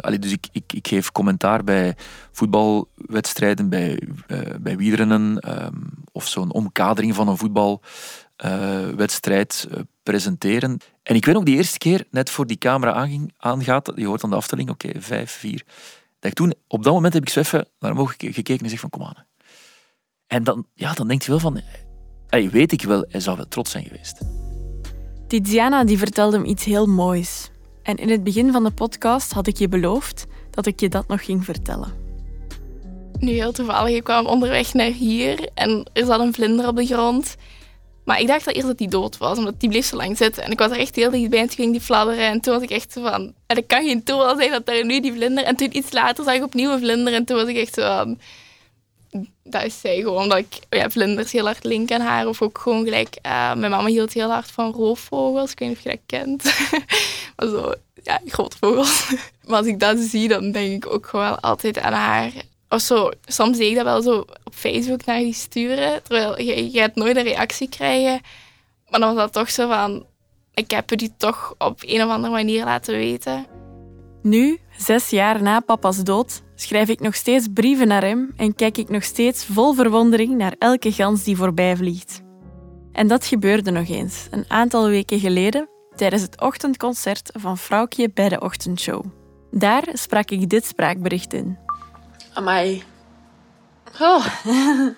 allee, 0.00 0.18
dus 0.18 0.32
ik, 0.32 0.46
ik, 0.52 0.72
ik 0.72 0.88
geef 0.88 1.12
commentaar 1.12 1.64
bij 1.64 1.94
voetbalwedstrijden, 2.32 3.68
bij, 3.68 4.02
eh 4.26 4.40
bij 4.60 4.76
wielrennen 4.76 5.38
ehm, 5.38 5.74
of 6.12 6.26
zo'n 6.26 6.52
omkadering 6.52 7.14
van 7.14 7.28
een 7.28 7.36
voetbalwedstrijd 7.36 9.66
eh, 9.70 9.80
presenteren. 10.02 10.78
En 11.02 11.14
ik 11.14 11.24
weet 11.24 11.34
nog 11.34 11.44
die 11.44 11.56
eerste 11.56 11.78
keer, 11.78 12.04
net 12.10 12.30
voor 12.30 12.46
die 12.46 12.58
camera 12.58 12.92
aanging, 12.92 13.34
aangaat, 13.38 13.92
je 13.94 14.06
hoort 14.06 14.20
dan 14.20 14.30
de 14.30 14.36
aftelling, 14.36 14.70
oké, 14.70 14.90
vijf, 14.98 15.30
vier. 15.30 15.62
Dat 16.18 16.30
ik 16.30 16.36
toen, 16.36 16.54
op 16.66 16.82
dat 16.84 16.92
moment 16.92 17.14
heb 17.14 17.22
ik 17.22 17.28
zo 17.28 17.40
even 17.40 17.68
naar 17.78 17.94
hem 17.94 18.06
geke- 18.06 18.32
gekeken 18.32 18.64
en 18.64 18.70
zeg 18.70 18.80
van, 18.80 18.90
kom 18.90 19.02
aan. 19.02 19.26
En 20.26 20.44
dan, 20.44 20.66
ja, 20.74 20.92
dan 20.92 21.08
denk 21.08 21.22
je 21.22 21.30
wel 21.30 21.40
van, 21.40 21.60
hey, 22.26 22.50
weet 22.50 22.72
ik 22.72 22.82
wel, 22.82 23.04
hij 23.08 23.20
zou 23.20 23.36
wel 23.36 23.48
trots 23.48 23.70
zijn 23.70 23.84
geweest. 23.84 24.18
Tiziana 25.26 25.84
die 25.84 25.98
vertelde 25.98 26.36
hem 26.36 26.46
iets 26.46 26.64
heel 26.64 26.86
moois. 26.86 27.50
En 27.82 27.96
in 27.96 28.10
het 28.10 28.24
begin 28.24 28.52
van 28.52 28.64
de 28.64 28.70
podcast 28.70 29.32
had 29.32 29.46
ik 29.46 29.56
je 29.56 29.68
beloofd 29.68 30.26
dat 30.50 30.66
ik 30.66 30.80
je 30.80 30.88
dat 30.88 31.08
nog 31.08 31.24
ging 31.24 31.44
vertellen. 31.44 31.92
Nu 33.18 33.32
heel 33.32 33.52
toevallig, 33.52 33.96
ik 33.96 34.04
kwam 34.04 34.26
onderweg 34.26 34.74
naar 34.74 34.90
hier 34.90 35.48
en 35.54 35.90
er 35.92 36.06
zat 36.06 36.20
een 36.20 36.34
vlinder 36.34 36.68
op 36.68 36.76
de 36.76 36.86
grond. 36.86 37.36
Maar 38.08 38.20
ik 38.20 38.26
dacht 38.26 38.46
al 38.46 38.52
eerst 38.52 38.66
dat 38.66 38.78
die 38.78 38.88
dood 38.88 39.18
was, 39.18 39.38
omdat 39.38 39.60
die 39.60 39.68
bleef 39.68 39.86
zo 39.86 39.96
lang 39.96 40.16
zitten. 40.16 40.42
En 40.42 40.50
ik 40.50 40.58
was 40.58 40.70
er 40.70 40.78
echt 40.78 40.96
heel 40.96 41.10
dichtbij 41.10 41.38
en 41.40 41.46
toen 41.46 41.56
ging 41.56 41.72
die 41.72 41.80
fladderen. 41.80 42.24
En 42.24 42.40
toen 42.40 42.54
was 42.54 42.62
ik 42.62 42.70
echt 42.70 42.92
zo 42.92 43.02
van... 43.02 43.34
En 43.46 43.56
het 43.56 43.66
kan 43.66 43.84
geen 43.84 44.02
toeval 44.02 44.36
zijn 44.36 44.50
dat 44.50 44.66
daar 44.66 44.84
nu 44.84 45.00
die 45.00 45.12
vlinder... 45.12 45.44
En 45.44 45.56
toen 45.56 45.76
iets 45.76 45.92
later 45.92 46.24
zag 46.24 46.34
ik 46.34 46.42
opnieuw 46.42 46.72
een 46.72 46.78
vlinder 46.78 47.12
en 47.14 47.24
toen 47.24 47.36
was 47.36 47.48
ik 47.48 47.56
echt 47.56 47.74
zo 47.74 47.82
van... 47.82 48.18
Dat 49.42 49.64
is 49.64 49.80
zij 49.80 50.00
gewoon, 50.00 50.22
omdat 50.22 50.38
ik 50.38 50.58
ja, 50.70 50.90
vlinders 50.90 51.32
heel 51.32 51.44
hard 51.44 51.64
link 51.64 51.90
aan 51.90 52.00
haar. 52.00 52.26
Of 52.26 52.42
ook 52.42 52.58
gewoon 52.58 52.84
gelijk... 52.84 53.18
eh, 53.22 53.54
mijn 53.54 53.70
mama 53.70 53.88
hield 53.88 54.12
heel 54.12 54.30
hard 54.30 54.50
van 54.50 54.72
roofvogels. 54.72 55.50
Ik 55.50 55.58
weet 55.58 55.68
niet 55.68 55.78
of 55.78 55.84
je 55.84 55.90
dat 55.90 56.00
kent. 56.06 56.42
maar 57.36 57.48
zo, 57.48 57.72
ja, 58.02 58.20
grote 58.26 58.56
vogels. 58.60 59.12
maar 59.46 59.58
als 59.58 59.66
ik 59.66 59.80
dat 59.80 59.98
zie, 59.98 60.28
dan 60.28 60.52
denk 60.52 60.84
ik 60.84 60.92
ook 60.92 61.06
gewoon 61.06 61.40
altijd 61.40 61.78
aan 61.78 61.92
haar. 61.92 62.32
Of 62.68 62.80
zo, 62.80 63.10
soms 63.26 63.56
zie 63.56 63.68
ik 63.68 63.74
dat 63.74 63.84
wel 63.84 64.02
zo 64.02 64.18
op 64.18 64.54
Facebook 64.54 65.04
naar 65.04 65.18
die 65.18 65.32
sturen. 65.32 66.02
Terwijl 66.02 66.40
je, 66.40 66.72
je 66.72 66.90
nooit 66.94 67.16
een 67.16 67.22
reactie 67.22 67.68
krijgen. 67.68 68.20
Maar 68.88 69.00
dan 69.00 69.14
was 69.14 69.24
dat 69.24 69.32
toch 69.32 69.50
zo 69.50 69.68
van... 69.68 70.06
ik 70.54 70.70
heb 70.70 70.98
die 70.98 71.12
toch 71.16 71.54
op 71.58 71.82
een 71.86 72.02
of 72.02 72.10
andere 72.10 72.32
manier 72.32 72.64
laten 72.64 72.94
weten. 72.94 73.46
Nu, 74.22 74.58
zes 74.76 75.10
jaar 75.10 75.42
na 75.42 75.60
papa's 75.60 76.02
dood, 76.02 76.42
schrijf 76.54 76.88
ik 76.88 77.00
nog 77.00 77.14
steeds 77.14 77.46
brieven 77.54 77.88
naar 77.88 78.02
hem 78.02 78.32
en 78.36 78.54
kijk 78.54 78.78
ik 78.78 78.88
nog 78.88 79.04
steeds 79.04 79.44
vol 79.44 79.74
verwondering 79.74 80.36
naar 80.36 80.54
elke 80.58 80.92
gans 80.92 81.24
die 81.24 81.36
voorbij 81.36 81.76
vliegt. 81.76 82.22
En 82.92 83.06
dat 83.06 83.26
gebeurde 83.26 83.70
nog 83.70 83.88
eens, 83.88 84.26
een 84.30 84.44
aantal 84.48 84.88
weken 84.88 85.20
geleden, 85.20 85.68
tijdens 85.96 86.22
het 86.22 86.40
ochtendconcert 86.40 87.30
van 87.32 87.58
Vrouwtje 87.58 88.10
bij 88.14 88.28
de 88.28 88.40
ochtendshow. 88.40 89.04
Daar 89.50 89.88
sprak 89.92 90.30
ik 90.30 90.48
dit 90.48 90.64
spraakbericht 90.64 91.32
in. 91.32 91.67
Amai. 92.38 92.84
Oh. 94.00 94.26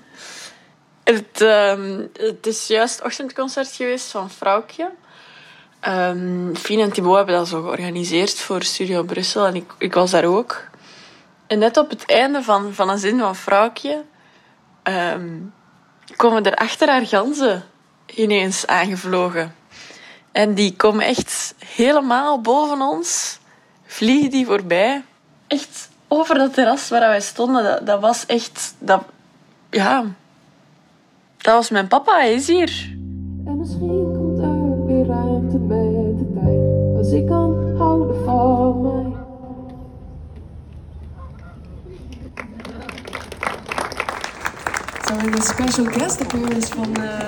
het, 1.04 1.40
ehm, 1.40 2.06
het 2.12 2.46
is 2.46 2.66
juist 2.66 3.02
ochtendconcert 3.02 3.72
geweest 3.72 4.10
van 4.10 4.30
Vrouwtje. 4.30 4.90
Um, 5.88 6.56
Fien 6.56 6.80
en 6.80 6.92
Thibaut 6.92 7.16
hebben 7.16 7.34
dat 7.34 7.48
zo 7.48 7.62
georganiseerd 7.62 8.40
voor 8.40 8.62
Studio 8.62 9.02
Brussel 9.02 9.46
en 9.46 9.54
ik, 9.54 9.72
ik 9.78 9.94
was 9.94 10.10
daar 10.10 10.24
ook. 10.24 10.68
En 11.46 11.58
net 11.58 11.76
op 11.76 11.90
het 11.90 12.06
einde 12.06 12.42
van, 12.42 12.74
van 12.74 12.88
een 12.88 12.98
zin 12.98 13.18
van 13.18 13.36
Vrouwtje 13.36 14.04
um, 14.82 15.54
komen 16.16 16.44
er 16.44 16.54
achter 16.54 16.88
haar 16.88 17.06
ganzen 17.06 17.64
ineens 18.06 18.66
aangevlogen. 18.66 19.54
En 20.32 20.54
die 20.54 20.76
komen 20.76 21.04
echt 21.06 21.54
helemaal 21.58 22.40
boven 22.40 22.80
ons, 22.80 23.38
vliegen 23.86 24.30
die 24.30 24.46
voorbij. 24.46 25.04
Echt 25.46 25.89
over 26.12 26.34
dat 26.34 26.54
terras 26.54 26.88
waar 26.88 27.00
wij 27.00 27.20
stonden, 27.20 27.62
dat, 27.62 27.86
dat 27.86 28.00
was 28.00 28.26
echt... 28.26 28.74
Dat, 28.78 29.02
ja, 29.70 30.04
dat 31.36 31.54
was 31.54 31.70
mijn 31.70 31.88
papa, 31.88 32.18
hij 32.18 32.32
is 32.32 32.46
hier. 32.46 32.96
En 33.46 33.58
misschien 33.58 33.88
komt 33.88 34.38
er 34.38 34.86
weer 34.86 35.06
ruimte 35.06 35.58
met 35.58 36.18
de 36.18 36.32
tijd, 36.34 36.96
als 36.96 37.12
ik 37.12 37.26
kan 37.26 37.76
houden 37.76 38.24
van 38.24 38.82
mij. 38.82 39.18
Zou 45.06 45.32
een 45.32 45.42
special 45.42 45.86
guest 45.86 46.20
appearance 46.20 46.74
van 46.74 46.96
uh, 47.00 47.18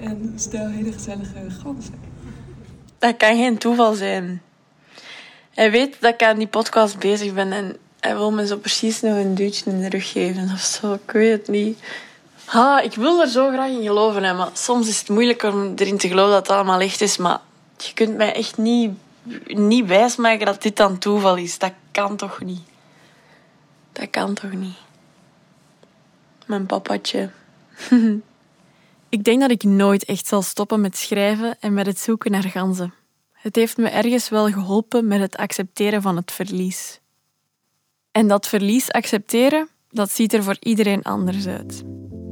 een 0.00 0.32
stel 0.36 0.68
hele 0.68 0.92
gezellige 0.92 1.50
ganzen? 1.62 1.94
Dat 2.98 3.16
kan 3.16 3.36
geen 3.36 3.58
toeval 3.58 3.94
zijn. 3.94 4.42
Hij 5.54 5.70
weet 5.70 6.00
dat 6.00 6.14
ik 6.14 6.22
aan 6.22 6.38
die 6.38 6.46
podcast 6.46 6.98
bezig 6.98 7.34
ben 7.34 7.52
en 7.52 7.76
hij 8.00 8.16
wil 8.16 8.32
me 8.32 8.46
zo 8.46 8.56
precies 8.56 9.00
nog 9.00 9.16
een 9.16 9.34
duwtje 9.34 9.70
in 9.70 9.80
de 9.80 9.88
rug 9.88 10.10
geven 10.10 10.50
of 10.52 10.60
zo. 10.60 10.92
Ik 10.92 11.10
weet 11.10 11.32
het 11.32 11.48
niet. 11.48 11.78
Ha, 12.44 12.80
ik 12.80 12.94
wil 12.94 13.20
er 13.20 13.28
zo 13.28 13.50
graag 13.50 13.70
in 13.70 13.82
geloven, 13.82 14.22
hè, 14.22 14.34
maar 14.34 14.50
soms 14.52 14.88
is 14.88 14.98
het 14.98 15.08
moeilijk 15.08 15.42
om 15.42 15.72
erin 15.76 15.98
te 15.98 16.08
geloven 16.08 16.32
dat 16.32 16.46
het 16.46 16.56
allemaal 16.56 16.80
echt 16.80 17.00
is. 17.00 17.16
Maar 17.16 17.40
je 17.76 17.92
kunt 17.94 18.16
mij 18.16 18.34
echt 18.34 18.56
niet, 18.56 18.90
niet 19.46 19.86
wijsmaken 19.86 20.46
dat 20.46 20.62
dit 20.62 20.76
dan 20.76 20.98
toeval 20.98 21.36
is. 21.36 21.58
Dat 21.58 21.72
kan 21.90 22.16
toch 22.16 22.40
niet? 22.40 22.62
Dat 23.92 24.10
kan 24.10 24.34
toch 24.34 24.52
niet? 24.52 24.76
Mijn 26.46 26.66
papatje. 26.66 27.30
ik 29.08 29.24
denk 29.24 29.40
dat 29.40 29.50
ik 29.50 29.62
nooit 29.62 30.04
echt 30.04 30.26
zal 30.26 30.42
stoppen 30.42 30.80
met 30.80 30.96
schrijven 30.96 31.56
en 31.60 31.74
met 31.74 31.86
het 31.86 31.98
zoeken 31.98 32.30
naar 32.30 32.42
ganzen. 32.42 32.94
Het 33.32 33.56
heeft 33.56 33.76
me 33.76 33.88
ergens 33.88 34.28
wel 34.28 34.50
geholpen 34.50 35.06
met 35.06 35.20
het 35.20 35.36
accepteren 35.36 36.02
van 36.02 36.16
het 36.16 36.32
verlies. 36.32 36.99
En 38.12 38.28
dat 38.28 38.46
verlies 38.46 38.90
accepteren, 38.90 39.68
dat 39.88 40.10
ziet 40.10 40.32
er 40.32 40.42
voor 40.42 40.56
iedereen 40.60 41.02
anders 41.02 41.46
uit. 41.46 41.82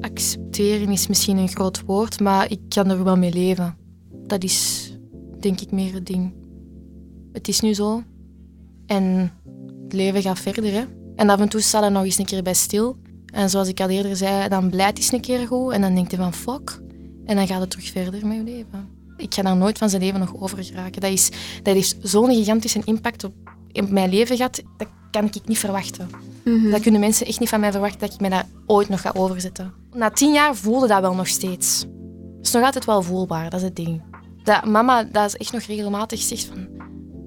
Accepteren 0.00 0.88
is 0.88 1.06
misschien 1.06 1.36
een 1.36 1.48
groot 1.48 1.80
woord, 1.80 2.20
maar 2.20 2.50
ik 2.50 2.60
kan 2.68 2.90
er 2.90 3.04
wel 3.04 3.16
mee 3.16 3.32
leven. 3.32 3.76
Dat 4.26 4.44
is 4.44 4.88
denk 5.40 5.60
ik 5.60 5.70
meer 5.70 5.92
het 5.92 6.06
ding. 6.06 6.34
Het 7.32 7.48
is 7.48 7.60
nu 7.60 7.74
zo. 7.74 8.02
En 8.86 9.32
het 9.82 9.92
leven 9.92 10.22
gaat 10.22 10.38
verder. 10.38 10.72
Hè? 10.72 10.84
En 11.16 11.30
af 11.30 11.40
en 11.40 11.48
toe 11.48 11.60
staat 11.60 11.82
er 11.82 11.90
nog 11.90 12.04
eens 12.04 12.18
een 12.18 12.24
keer 12.24 12.42
bij 12.42 12.54
stil. 12.54 12.96
En 13.26 13.50
zoals 13.50 13.68
ik 13.68 13.80
al 13.80 13.88
eerder 13.88 14.16
zei, 14.16 14.48
dan 14.48 14.70
blijft 14.70 15.04
het 15.04 15.12
een 15.12 15.20
keer 15.20 15.46
goed. 15.46 15.72
En 15.72 15.80
dan 15.80 15.94
denkt 15.94 16.10
hij 16.10 16.20
van 16.20 16.34
fuck. 16.34 16.80
En 17.24 17.36
dan 17.36 17.46
gaat 17.46 17.60
het 17.60 17.70
terug 17.70 17.90
verder 17.90 18.26
met 18.26 18.36
je 18.36 18.42
leven. 18.42 18.88
Ik 19.16 19.34
ga 19.34 19.42
daar 19.42 19.56
nooit 19.56 19.78
van 19.78 19.90
zijn 19.90 20.02
leven 20.02 20.20
nog 20.20 20.36
over 20.36 20.64
geraken. 20.64 21.00
Dat, 21.00 21.10
is, 21.10 21.30
dat 21.62 21.74
heeft 21.74 21.96
zo'n 22.02 22.34
gigantische 22.34 22.82
impact 22.84 23.24
op, 23.24 23.32
op 23.72 23.90
mijn 23.90 24.10
leven 24.10 24.36
gehad. 24.36 24.62
Dat 24.76 24.88
kan 25.10 25.24
ik 25.24 25.46
niet 25.46 25.58
verwachten. 25.58 26.10
Mm 26.44 26.70
Dat 26.70 26.80
kunnen 26.80 27.00
mensen 27.00 27.26
echt 27.26 27.40
niet 27.40 27.48
van 27.48 27.60
mij 27.60 27.72
verwachten 27.72 28.00
dat 28.00 28.12
ik 28.12 28.20
mij 28.20 28.30
daar 28.30 28.46
ooit 28.66 28.88
nog 28.88 29.00
ga 29.00 29.12
overzetten. 29.14 29.72
Na 29.92 30.10
tien 30.10 30.32
jaar 30.32 30.54
voelde 30.54 30.86
dat 30.86 31.00
wel 31.00 31.14
nog 31.14 31.28
steeds. 31.28 31.80
Het 32.36 32.46
is 32.46 32.52
nog 32.52 32.62
altijd 32.62 32.84
wel 32.84 33.02
voelbaar, 33.02 33.50
dat 33.50 33.60
is 33.60 33.66
het 33.66 33.76
ding. 33.76 34.02
Dat 34.42 34.64
mama 34.64 35.04
dat 35.04 35.26
is 35.26 35.36
echt 35.36 35.52
nog 35.52 35.62
regelmatig 35.62 36.20
zegt 36.20 36.44
van... 36.44 36.66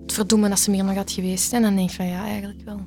Het 0.01 0.13
verdoemen 0.13 0.49
dat 0.49 0.59
ze 0.59 0.71
meer 0.71 0.83
nog 0.83 0.95
had 0.95 1.11
geweest. 1.11 1.53
En 1.53 1.61
dan 1.61 1.75
denk 1.75 1.89
ik 1.89 1.95
van 1.95 2.07
ja, 2.07 2.25
eigenlijk 2.25 2.61
wel. 2.65 2.79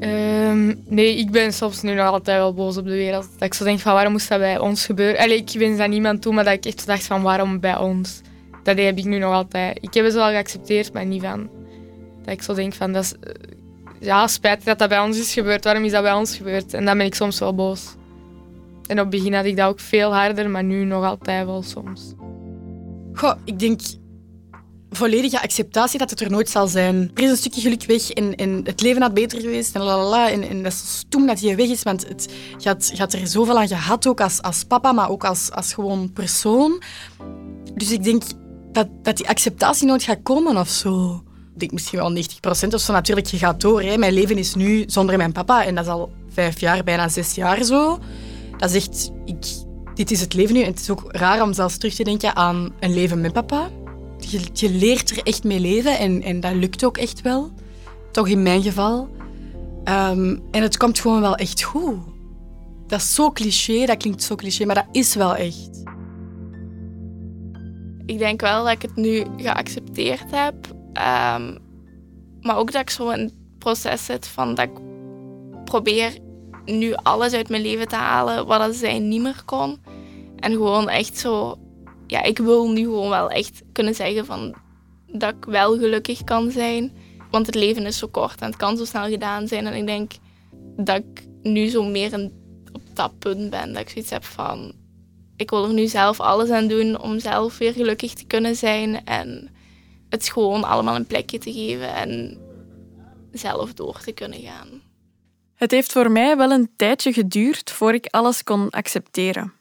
Um, 0.00 0.82
nee, 0.88 1.16
ik 1.16 1.30
ben 1.30 1.52
soms 1.52 1.82
nu 1.82 1.94
nog 1.94 2.06
altijd 2.06 2.38
wel 2.38 2.54
boos 2.54 2.76
op 2.76 2.84
de 2.84 2.90
wereld. 2.90 3.28
Dat 3.32 3.42
ik 3.42 3.54
zo 3.54 3.64
denk 3.64 3.78
van 3.78 3.92
waarom 3.92 4.12
moest 4.12 4.28
dat 4.28 4.38
bij 4.38 4.58
ons 4.58 4.86
gebeuren? 4.86 5.20
Allee, 5.20 5.36
ik 5.36 5.50
wens 5.58 5.78
dat 5.78 5.88
niemand 5.88 6.22
toe, 6.22 6.34
maar 6.34 6.44
dat 6.44 6.52
ik 6.52 6.64
echt 6.64 6.86
dacht 6.86 7.06
van 7.06 7.22
waarom 7.22 7.60
bij 7.60 7.76
ons? 7.76 8.20
Dat 8.62 8.78
heb 8.78 8.98
ik 8.98 9.04
nu 9.04 9.18
nog 9.18 9.32
altijd. 9.32 9.78
Ik 9.80 9.94
heb 9.94 10.04
het 10.04 10.14
wel 10.14 10.28
geaccepteerd, 10.28 10.92
maar 10.92 11.06
niet 11.06 11.22
van... 11.22 11.50
Ik 12.28 12.42
zo 12.42 12.54
denk 12.54 12.74
van 12.74 12.92
dat 12.92 13.04
is 13.04 13.14
ja, 14.00 14.26
spijt 14.26 14.64
dat 14.64 14.78
dat 14.78 14.88
bij 14.88 15.00
ons 15.00 15.18
is 15.18 15.32
gebeurd. 15.32 15.64
Waarom 15.64 15.84
is 15.84 15.92
dat 15.92 16.02
bij 16.02 16.12
ons 16.12 16.36
gebeurd? 16.36 16.74
En 16.74 16.84
dan 16.84 16.96
ben 16.96 17.06
ik 17.06 17.14
soms 17.14 17.38
wel 17.38 17.54
boos. 17.54 17.94
En 18.86 18.96
op 18.96 19.04
het 19.04 19.10
begin 19.10 19.34
had 19.34 19.44
ik 19.44 19.56
dat 19.56 19.68
ook 19.68 19.80
veel 19.80 20.14
harder, 20.14 20.50
maar 20.50 20.64
nu 20.64 20.84
nog 20.84 21.04
altijd 21.04 21.46
wel 21.46 21.62
soms. 21.62 22.12
Goh, 23.12 23.34
ik 23.44 23.58
denk 23.58 23.80
volledige 24.90 25.42
acceptatie 25.42 25.98
dat 25.98 26.10
het 26.10 26.20
er 26.20 26.30
nooit 26.30 26.48
zal 26.48 26.66
zijn. 26.66 27.10
Er 27.14 27.22
is 27.22 27.30
een 27.30 27.36
stukje 27.36 27.60
geluk 27.60 27.84
weg 27.84 28.10
en, 28.10 28.34
en 28.34 28.60
het 28.64 28.80
leven 28.80 29.02
had 29.02 29.14
beter 29.14 29.40
geweest 29.40 29.74
en 29.74 29.82
lalala. 29.82 30.30
En, 30.30 30.48
en 30.48 30.62
dat 30.62 30.72
is 30.72 30.98
stoem 30.98 31.26
dat 31.26 31.40
hij 31.40 31.56
weg 31.56 31.68
is, 31.68 31.82
want 31.82 32.08
het, 32.08 32.32
je, 32.58 32.68
had, 32.68 32.90
je 32.92 32.98
had 32.98 33.12
er 33.12 33.26
zoveel 33.26 33.58
aan 33.58 33.68
gehad, 33.68 34.06
ook 34.06 34.20
als, 34.20 34.42
als 34.42 34.64
papa, 34.64 34.92
maar 34.92 35.10
ook 35.10 35.24
als, 35.24 35.50
als 35.50 35.72
gewoon 35.72 36.12
persoon. 36.12 36.82
Dus 37.74 37.92
ik 37.92 38.04
denk 38.04 38.22
dat, 38.72 38.88
dat 39.02 39.16
die 39.16 39.28
acceptatie 39.28 39.86
nooit 39.86 40.02
gaat 40.02 40.22
komen 40.22 40.56
of 40.56 40.68
zo 40.68 41.22
denk 41.58 41.72
misschien 41.72 41.98
wel 41.98 42.12
90% 42.12 42.74
of 42.74 42.80
zo. 42.80 42.92
Natuurlijk, 42.92 43.26
je 43.26 43.38
gaat 43.38 43.60
door. 43.60 43.82
Hè. 43.82 43.96
Mijn 43.96 44.12
leven 44.12 44.38
is 44.38 44.54
nu 44.54 44.84
zonder 44.86 45.16
mijn 45.16 45.32
papa 45.32 45.64
en 45.64 45.74
dat 45.74 45.84
is 45.84 45.90
al 45.90 46.10
vijf 46.32 46.60
jaar, 46.60 46.84
bijna 46.84 47.08
zes 47.08 47.34
jaar 47.34 47.64
zo. 47.64 47.98
Dat 48.56 48.70
is 48.72 49.10
ik, 49.24 49.36
dit 49.94 50.10
is 50.10 50.20
het 50.20 50.34
leven 50.34 50.54
nu. 50.54 50.60
En 50.60 50.70
het 50.70 50.80
is 50.80 50.90
ook 50.90 51.04
raar 51.08 51.42
om 51.42 51.52
zelfs 51.52 51.76
terug 51.76 51.94
te 51.94 52.04
denken 52.04 52.36
aan 52.36 52.72
een 52.80 52.94
leven 52.94 53.20
met 53.20 53.32
papa. 53.32 53.68
Je, 54.18 54.40
je 54.52 54.70
leert 54.70 55.10
er 55.10 55.22
echt 55.22 55.44
mee 55.44 55.60
leven 55.60 55.98
en, 55.98 56.22
en 56.22 56.40
dat 56.40 56.54
lukt 56.54 56.84
ook 56.84 56.96
echt 56.96 57.20
wel. 57.20 57.52
Toch 58.12 58.28
in 58.28 58.42
mijn 58.42 58.62
geval. 58.62 59.08
Ehm, 59.84 60.36
en 60.50 60.62
het 60.62 60.76
komt 60.76 61.00
gewoon 61.00 61.20
wel 61.20 61.36
echt 61.36 61.62
goed. 61.62 61.96
Dat 62.86 63.00
is 63.00 63.14
zo 63.14 63.30
cliché, 63.30 63.86
dat 63.86 63.96
klinkt 63.96 64.22
zo 64.22 64.34
cliché, 64.34 64.64
maar 64.64 64.74
dat 64.74 64.88
is 64.92 65.14
wel 65.14 65.34
echt. 65.34 65.82
Ik 68.06 68.18
denk 68.18 68.40
wel 68.40 68.64
dat 68.64 68.72
ik 68.72 68.82
het 68.82 68.96
nu 68.96 69.24
geaccepteerd 69.36 70.30
heb 70.30 70.54
Ehm, 70.98 71.56
maar 72.40 72.56
ook 72.56 72.72
dat 72.72 72.80
ik 72.80 72.90
zo 72.90 73.10
in 73.10 73.20
het 73.20 73.34
proces 73.58 74.04
zit 74.04 74.26
van 74.26 74.54
dat 74.54 74.68
ik 74.68 74.80
probeer 75.64 76.18
nu 76.64 76.94
alles 76.94 77.32
uit 77.32 77.48
mijn 77.48 77.62
leven 77.62 77.88
te 77.88 77.96
halen 77.96 78.46
wat 78.46 78.74
zij 78.74 78.98
niet 78.98 79.22
meer 79.22 79.42
kon. 79.44 79.78
En 80.36 80.52
gewoon 80.52 80.88
echt 80.88 81.18
zo... 81.18 81.58
Ja, 82.06 82.22
ik 82.22 82.38
wil 82.38 82.70
nu 82.70 82.82
gewoon 82.82 83.08
wel 83.08 83.30
echt 83.30 83.62
kunnen 83.72 83.94
zeggen 83.94 84.26
van 84.26 84.54
dat 85.06 85.34
ik 85.34 85.44
wel 85.44 85.78
gelukkig 85.78 86.24
kan 86.24 86.50
zijn. 86.50 86.92
Want 87.30 87.46
het 87.46 87.54
leven 87.54 87.86
is 87.86 87.98
zo 87.98 88.06
kort 88.06 88.40
en 88.40 88.46
het 88.46 88.56
kan 88.56 88.76
zo 88.76 88.84
snel 88.84 89.08
gedaan 89.08 89.48
zijn. 89.48 89.66
En 89.66 89.74
ik 89.74 89.86
denk 89.86 90.12
dat 90.76 90.96
ik 90.96 91.26
nu 91.42 91.66
zo 91.66 91.84
meer 91.84 92.12
in, 92.12 92.32
op 92.72 92.82
dat 92.94 93.18
punt 93.18 93.50
ben. 93.50 93.72
Dat 93.72 93.82
ik 93.82 93.88
zoiets 93.88 94.10
heb 94.10 94.24
van... 94.24 94.72
Ik 95.36 95.50
wil 95.50 95.64
er 95.64 95.72
nu 95.72 95.86
zelf 95.86 96.20
alles 96.20 96.50
aan 96.50 96.66
doen 96.66 97.00
om 97.00 97.18
zelf 97.18 97.58
weer 97.58 97.72
gelukkig 97.72 98.12
te 98.12 98.24
kunnen 98.24 98.56
zijn. 98.56 99.04
En 99.04 99.50
het 100.08 100.28
gewoon 100.28 100.64
allemaal 100.64 100.96
een 100.96 101.06
plekje 101.06 101.38
te 101.38 101.52
geven 101.52 101.94
en 101.94 102.38
zelf 103.32 103.74
door 103.74 104.00
te 104.00 104.12
kunnen 104.12 104.40
gaan. 104.40 104.82
Het 105.54 105.70
heeft 105.70 105.92
voor 105.92 106.10
mij 106.10 106.36
wel 106.36 106.50
een 106.50 106.70
tijdje 106.76 107.12
geduurd 107.12 107.70
voor 107.70 107.94
ik 107.94 108.06
alles 108.06 108.44
kon 108.44 108.70
accepteren. 108.70 109.52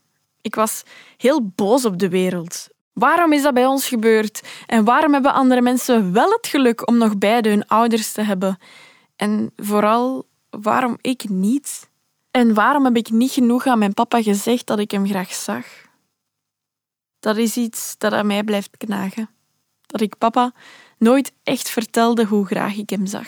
Ik 0.42 0.56
was 0.56 0.84
heel 1.18 1.48
boos 1.56 1.86
op 1.86 1.98
de 2.00 2.10
wereld. 2.10 2.68
Waarom 2.94 3.34
is 3.34 3.42
dat 3.42 3.54
bij 3.54 3.66
ons 3.66 3.88
gebeurd? 3.88 4.42
En 4.66 4.84
waarom 4.84 5.14
hebben 5.14 5.34
andere 5.34 5.62
mensen 5.62 6.14
wel 6.14 6.30
het 6.30 6.48
geluk 6.48 6.88
om 6.88 6.98
nog 6.98 7.18
beide 7.18 7.50
hun 7.50 7.68
ouders 7.68 8.12
te 8.12 8.22
hebben? 8.22 8.58
En 9.16 9.52
vooral, 9.56 10.26
waarom 10.50 10.98
ik 11.02 11.30
niet? 11.30 11.90
En 12.32 12.54
waarom 12.54 12.86
heb 12.86 12.96
ik 12.98 13.10
niet 13.10 13.32
genoeg 13.32 13.66
aan 13.66 13.80
mijn 13.80 13.94
papa 13.94 14.22
gezegd 14.22 14.68
dat 14.68 14.80
ik 14.80 14.92
hem 14.92 15.08
graag 15.08 15.34
zag? 15.34 15.66
Dat 17.20 17.38
is 17.38 17.58
iets 17.58 17.96
dat 17.98 18.14
aan 18.14 18.28
mij 18.28 18.44
blijft 18.44 18.78
knagen 18.78 19.30
dat 19.88 20.02
ik 20.02 20.18
papa 20.18 20.52
nooit 20.98 21.32
echt 21.44 21.70
vertelde 21.70 22.26
hoe 22.26 22.46
graag 22.46 22.76
ik 22.76 22.90
hem 22.90 23.06
zag. 23.06 23.28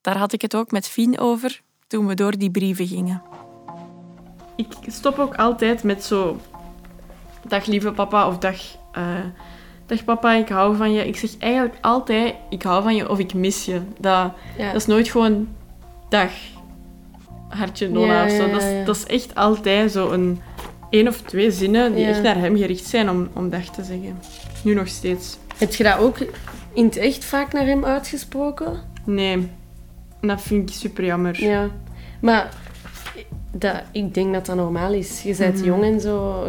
Daar 0.00 0.16
had 0.18 0.32
ik 0.32 0.42
het 0.42 0.54
ook 0.54 0.70
met 0.70 0.88
Fien 0.88 1.18
over 1.18 1.60
toen 1.86 2.06
we 2.06 2.14
door 2.14 2.38
die 2.38 2.50
brieven 2.50 2.86
gingen. 2.86 3.22
Ik 4.56 4.66
stop 4.86 5.18
ook 5.18 5.34
altijd 5.36 5.82
met 5.82 6.04
zo 6.04 6.40
dag 7.48 7.66
lieve 7.66 7.92
papa 7.92 8.26
of 8.28 8.38
dag, 8.38 8.56
uh, 8.98 9.02
dag 9.86 10.04
papa, 10.04 10.32
ik 10.32 10.48
hou 10.48 10.76
van 10.76 10.92
je. 10.92 11.06
Ik 11.06 11.16
zeg 11.16 11.38
eigenlijk 11.38 11.76
altijd, 11.80 12.34
ik 12.50 12.62
hou 12.62 12.82
van 12.82 12.96
je 12.96 13.08
of 13.10 13.18
ik 13.18 13.34
mis 13.34 13.64
je. 13.64 13.80
Dat, 13.98 14.30
Ja. 14.58 14.66
dat 14.66 14.74
is 14.80 14.86
nooit 14.86 15.08
gewoon, 15.08 15.48
dag, 16.08 16.30
hartje 17.48 17.88
Nona 17.88 18.12
Ja, 18.12 18.24
of 18.24 18.30
zo. 18.30 18.46
ja, 18.46 18.52
Dat, 18.52 18.62
is, 18.62 18.70
ja. 18.70 18.84
dat 18.84 18.96
is 18.96 19.06
echt 19.06 19.34
altijd 19.34 19.92
zo 19.92 20.10
een 20.10 20.40
één 20.90 21.08
of 21.08 21.20
twee 21.20 21.50
zinnen 21.50 21.94
die 21.94 22.02
Ja. 22.04 22.08
echt 22.10 22.22
naar 22.22 22.36
hem 22.36 22.56
gericht 22.56 22.86
zijn 22.86 23.10
om, 23.10 23.28
om 23.32 23.50
dag 23.50 23.64
te 23.64 23.84
zeggen. 23.84 24.18
Nu 24.64 24.74
nog 24.74 24.88
steeds. 24.88 25.38
Heb 25.58 25.74
je 25.74 25.84
dat 25.84 25.98
ook 25.98 26.16
in 26.72 26.84
het 26.84 26.96
echt 26.96 27.24
vaak 27.24 27.52
naar 27.52 27.66
hem 27.66 27.84
uitgesproken? 27.84 28.80
Nee, 29.04 29.48
dat 30.20 30.42
vind 30.42 30.70
ik 30.70 30.76
super 30.76 31.04
jammer. 31.04 31.42
Ja. 31.44 31.68
Maar 32.20 32.48
dat, 33.52 33.74
ik 33.92 34.14
denk 34.14 34.32
dat 34.32 34.46
dat 34.46 34.56
normaal 34.56 34.92
is. 34.92 35.22
Je 35.22 35.34
bent 35.36 35.56
Mhm. 35.56 35.64
jong 35.64 35.82
en 35.84 36.00
zo. 36.00 36.44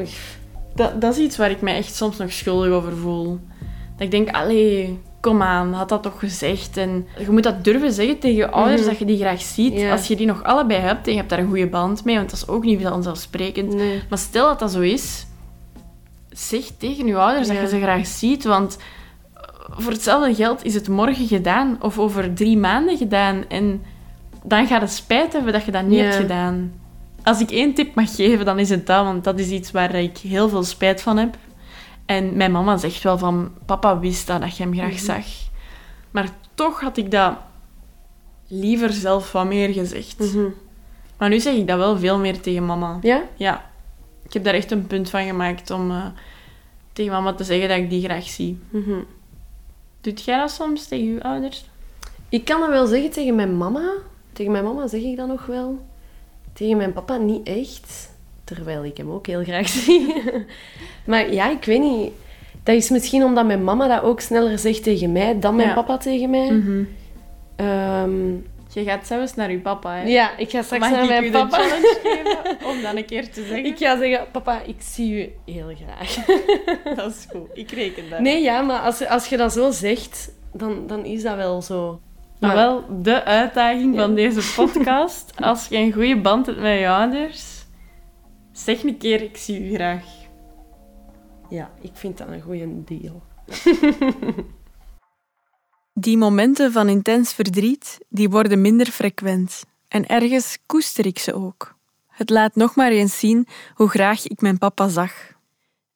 Dat, 0.75 1.01
dat 1.01 1.13
is 1.17 1.23
iets 1.23 1.37
waar 1.37 1.51
ik 1.51 1.61
mij 1.61 1.75
echt 1.75 1.95
soms 1.95 2.17
nog 2.17 2.31
schuldig 2.31 2.69
over 2.71 2.95
voel. 2.97 3.39
Dat 3.97 4.05
ik 4.05 4.11
denk, 4.11 4.29
allee, 4.29 4.99
kom 5.21 5.41
aan, 5.41 5.73
had 5.73 5.89
dat 5.89 6.03
toch 6.03 6.19
gezegd. 6.19 6.77
En 6.77 7.07
je 7.19 7.31
moet 7.31 7.43
dat 7.43 7.63
durven 7.63 7.91
zeggen 7.93 8.19
tegen 8.19 8.37
je 8.37 8.49
ouders, 8.49 8.81
Mhm. 8.81 8.89
dat 8.89 8.99
je 8.99 9.05
die 9.05 9.17
graag 9.17 9.41
ziet. 9.41 9.73
Ja. 9.73 9.91
Als 9.91 10.07
je 10.07 10.15
die 10.15 10.25
nog 10.27 10.43
allebei 10.43 10.79
hebt 10.79 11.05
en 11.05 11.11
je 11.11 11.17
hebt 11.17 11.29
daar 11.29 11.39
een 11.39 11.47
goede 11.47 11.67
band 11.67 12.03
mee, 12.05 12.15
want 12.15 12.29
dat 12.29 12.39
is 12.39 12.47
ook 12.47 12.63
niet 12.63 12.81
vanzelfsprekend. 12.81 13.73
Nee. 13.73 14.01
Maar 14.09 14.17
stel 14.17 14.47
dat 14.47 14.59
dat 14.59 14.71
zo 14.71 14.79
is, 14.79 15.25
zeg 16.39 16.63
tegen 16.77 17.05
je 17.05 17.17
ouders 17.17 17.47
dat 17.47 17.57
je 17.57 17.67
ze 17.67 17.79
graag 17.81 18.07
ziet. 18.07 18.43
Want 18.43 18.77
voor 19.69 19.91
hetzelfde 19.91 20.35
geld 20.35 20.63
is 20.63 20.73
het 20.73 20.87
morgen 20.87 21.27
gedaan 21.27 21.77
of 21.81 21.99
over 21.99 22.33
drie 22.33 22.57
maanden 22.57 22.97
gedaan. 22.97 23.43
En 23.47 23.83
dan 24.43 24.67
gaat 24.67 24.81
het 24.81 24.91
spijt 24.91 25.33
hebben 25.33 25.53
dat 25.53 25.65
je 25.65 25.71
dat 25.71 25.83
niet 25.85 25.97
Ja. 25.97 26.03
hebt 26.03 26.15
gedaan. 26.15 26.73
Als 27.23 27.39
ik 27.39 27.51
één 27.51 27.73
tip 27.73 27.95
mag 27.95 28.15
geven, 28.15 28.45
dan 28.45 28.59
is 28.59 28.69
het 28.69 28.87
dat, 28.87 29.03
want 29.03 29.23
dat 29.23 29.39
is 29.39 29.49
iets 29.49 29.71
waar 29.71 29.95
ik 29.95 30.17
heel 30.17 30.49
veel 30.49 30.63
spijt 30.63 31.01
van 31.01 31.17
heb. 31.17 31.37
En 32.05 32.37
mijn 32.37 32.51
mama 32.51 32.77
zegt 32.77 33.03
wel 33.03 33.17
van, 33.17 33.51
papa 33.65 33.99
wist 33.99 34.27
dat, 34.27 34.41
dat 34.41 34.57
je 34.57 34.63
hem 34.63 34.73
graag 34.73 34.89
Mhm. 34.93 35.03
zag. 35.03 35.25
Maar 36.11 36.29
toch 36.53 36.81
had 36.81 36.97
ik 36.97 37.11
dat 37.11 37.33
liever 38.47 38.91
zelf 38.93 39.31
wat 39.31 39.45
meer 39.45 39.73
gezegd. 39.73 40.19
Mhm. 40.19 40.45
Maar 41.17 41.29
nu 41.29 41.39
zeg 41.39 41.55
ik 41.55 41.67
dat 41.67 41.77
wel 41.77 41.97
veel 41.97 42.17
meer 42.17 42.39
tegen 42.41 42.65
mama. 42.65 42.97
Ja? 43.01 43.21
Ja. 43.35 43.65
Ik 44.27 44.33
heb 44.33 44.43
daar 44.43 44.53
echt 44.53 44.71
een 44.71 44.87
punt 44.87 45.09
van 45.09 45.25
gemaakt 45.25 45.71
om 45.71 45.91
eh, 45.91 46.05
tegen 46.93 47.11
mama 47.11 47.33
te 47.33 47.43
zeggen 47.43 47.69
dat 47.69 47.77
ik 47.77 47.89
die 47.89 48.03
graag 48.03 48.23
zie. 48.29 48.59
Mhm. 48.69 48.99
Doet 50.01 50.23
jij 50.23 50.37
dat 50.37 50.51
soms 50.51 50.87
tegen 50.87 51.13
je 51.13 51.23
ouders? 51.23 51.65
Ik 52.29 52.45
kan 52.45 52.59
dat 52.59 52.69
wel 52.69 52.85
zeggen 52.87 53.11
tegen 53.11 53.35
mijn 53.35 53.57
mama. 53.57 53.91
Tegen 54.33 54.51
mijn 54.51 54.63
mama 54.63 54.87
zeg 54.87 55.01
ik 55.01 55.17
dat 55.17 55.27
nog 55.27 55.45
wel. 55.45 55.79
Tegen 56.53 56.77
mijn 56.77 56.93
papa 56.93 57.17
niet 57.17 57.47
echt. 57.47 58.13
Terwijl 58.43 58.83
ik 58.85 58.97
hem 58.97 59.09
ook 59.11 59.27
heel 59.27 59.43
graag 59.43 59.67
zie. 59.85 60.13
maar 61.05 61.33
ja, 61.33 61.49
ik 61.51 61.65
weet 61.65 61.81
niet. 61.81 62.11
Dat 62.63 62.75
is 62.75 62.89
misschien 62.89 63.23
omdat 63.23 63.45
mijn 63.45 63.63
mama 63.63 63.87
dat 63.87 64.01
ook 64.03 64.19
sneller 64.19 64.59
zegt 64.59 64.83
tegen 64.83 65.11
mij 65.11 65.39
dan 65.39 65.55
mijn 65.55 65.67
Ja. 65.67 65.73
papa 65.73 65.97
tegen 65.97 66.29
mij. 66.29 66.61
Ehm, 67.55 68.11
Je 68.75 68.83
gaat 68.83 69.07
zelfs 69.07 69.35
naar 69.35 69.51
je 69.51 69.59
papa, 69.59 69.95
hè? 69.95 70.03
ja, 70.03 70.37
ik 70.37 70.49
ga 70.49 70.61
straks 70.61 70.81
Mag 70.81 70.91
naar 70.91 71.03
ik 71.03 71.09
mijn 71.09 71.23
u 71.23 71.31
papa. 71.31 71.57
de 71.57 71.63
challenge 71.63 71.99
geven 72.03 72.67
om 72.67 72.81
dan 72.81 72.97
een 72.97 73.05
keer 73.05 73.31
te 73.31 73.41
zeggen? 73.45 73.65
Ik 73.65 73.77
ga 73.77 73.97
zeggen, 73.97 74.27
papa, 74.31 74.61
ik 74.61 74.75
zie 74.79 75.23
u 75.25 75.51
heel 75.51 75.71
graag. 75.75 76.15
Dat 76.95 77.11
is 77.11 77.27
goed. 77.31 77.49
Ik 77.53 77.71
reken 77.71 78.09
dat. 78.09 78.19
Nee, 78.19 78.41
ja, 78.41 78.61
maar 78.61 78.79
als, 78.79 79.07
als 79.07 79.27
je 79.27 79.37
dat 79.37 79.53
zo 79.53 79.71
zegt, 79.71 80.31
dan, 80.53 80.87
dan 80.87 81.05
is 81.05 81.23
dat 81.23 81.35
wel 81.35 81.61
zo. 81.61 81.99
Maar 82.39 82.55
wel 82.55 82.83
de 83.01 83.23
uitdaging 83.23 83.95
van 83.95 84.15
deze 84.15 84.53
podcast. 84.63 85.31
Als 85.41 85.67
je 85.67 85.77
een 85.77 85.93
goede 85.93 86.21
band 86.21 86.45
hebt 86.45 86.59
met 86.59 86.79
je 86.79 86.89
ouders, 86.89 87.65
zeg 88.51 88.83
een 88.83 88.97
keer, 88.97 89.21
ik 89.21 89.37
zie 89.37 89.69
u 89.69 89.73
graag. 89.73 90.03
Ja, 91.49 91.69
ik 91.81 91.91
vind 91.93 92.17
dat 92.17 92.27
een 92.27 92.41
goede 92.41 92.83
deal. 92.83 93.21
Die 95.97 96.17
momenten 96.17 96.71
van 96.71 96.89
intens 96.89 97.33
verdriet, 97.33 97.97
die 98.09 98.29
worden 98.29 98.61
minder 98.61 98.85
frequent. 98.85 99.63
En 99.87 100.07
ergens 100.07 100.57
koester 100.65 101.05
ik 101.05 101.19
ze 101.19 101.33
ook. 101.33 101.75
Het 102.07 102.29
laat 102.29 102.55
nog 102.55 102.75
maar 102.75 102.91
eens 102.91 103.19
zien 103.19 103.47
hoe 103.73 103.89
graag 103.89 104.27
ik 104.27 104.41
mijn 104.41 104.57
papa 104.57 104.87
zag. 104.87 105.11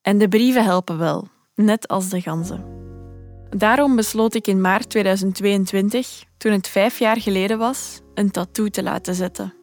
En 0.02 0.18
de 0.18 0.28
brieven 0.28 0.64
helpen 0.64 0.98
wel, 0.98 1.28
net 1.54 1.88
als 1.88 2.08
de 2.08 2.20
ganzen. 2.20 2.64
Daarom 3.56 3.96
besloot 3.96 4.34
ik 4.34 4.46
in 4.46 4.60
maart 4.60 4.90
2022, 4.90 6.24
toen 6.36 6.52
het 6.52 6.68
vijf 6.68 6.98
jaar 6.98 7.20
geleden 7.20 7.58
was, 7.58 8.00
een 8.14 8.30
tattoo 8.30 8.68
te 8.68 8.82
laten 8.82 9.14
zetten. 9.14 9.54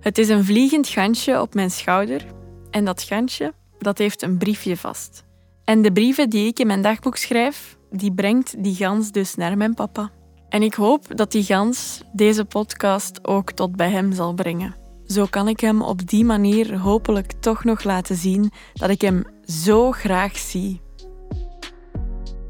Het 0.00 0.18
is 0.18 0.28
een 0.28 0.44
vliegend 0.44 0.88
gansje 0.88 1.40
op 1.40 1.54
mijn 1.54 1.70
schouder 1.70 2.24
en 2.70 2.84
dat 2.84 3.02
gansje, 3.02 3.52
dat 3.78 3.98
heeft 3.98 4.22
een 4.22 4.38
briefje 4.38 4.76
vast. 4.76 5.24
En 5.64 5.82
de 5.82 5.92
brieven 5.92 6.30
die 6.30 6.46
ik 6.46 6.58
in 6.58 6.66
mijn 6.66 6.82
dagboek 6.82 7.16
schrijf, 7.16 7.76
die 7.98 8.12
brengt 8.12 8.62
die 8.64 8.74
gans 8.74 9.10
dus 9.10 9.34
naar 9.34 9.56
mijn 9.56 9.74
papa. 9.74 10.10
En 10.48 10.62
ik 10.62 10.74
hoop 10.74 11.16
dat 11.16 11.32
die 11.32 11.42
gans 11.42 12.02
deze 12.12 12.44
podcast 12.44 13.26
ook 13.26 13.52
tot 13.52 13.76
bij 13.76 13.90
hem 13.90 14.12
zal 14.12 14.34
brengen. 14.34 14.74
Zo 15.06 15.26
kan 15.30 15.48
ik 15.48 15.60
hem 15.60 15.82
op 15.82 16.08
die 16.08 16.24
manier 16.24 16.78
hopelijk 16.78 17.32
toch 17.40 17.64
nog 17.64 17.84
laten 17.84 18.16
zien 18.16 18.50
dat 18.74 18.90
ik 18.90 19.00
hem 19.00 19.24
zo 19.44 19.90
graag 19.90 20.36
zie. 20.36 20.80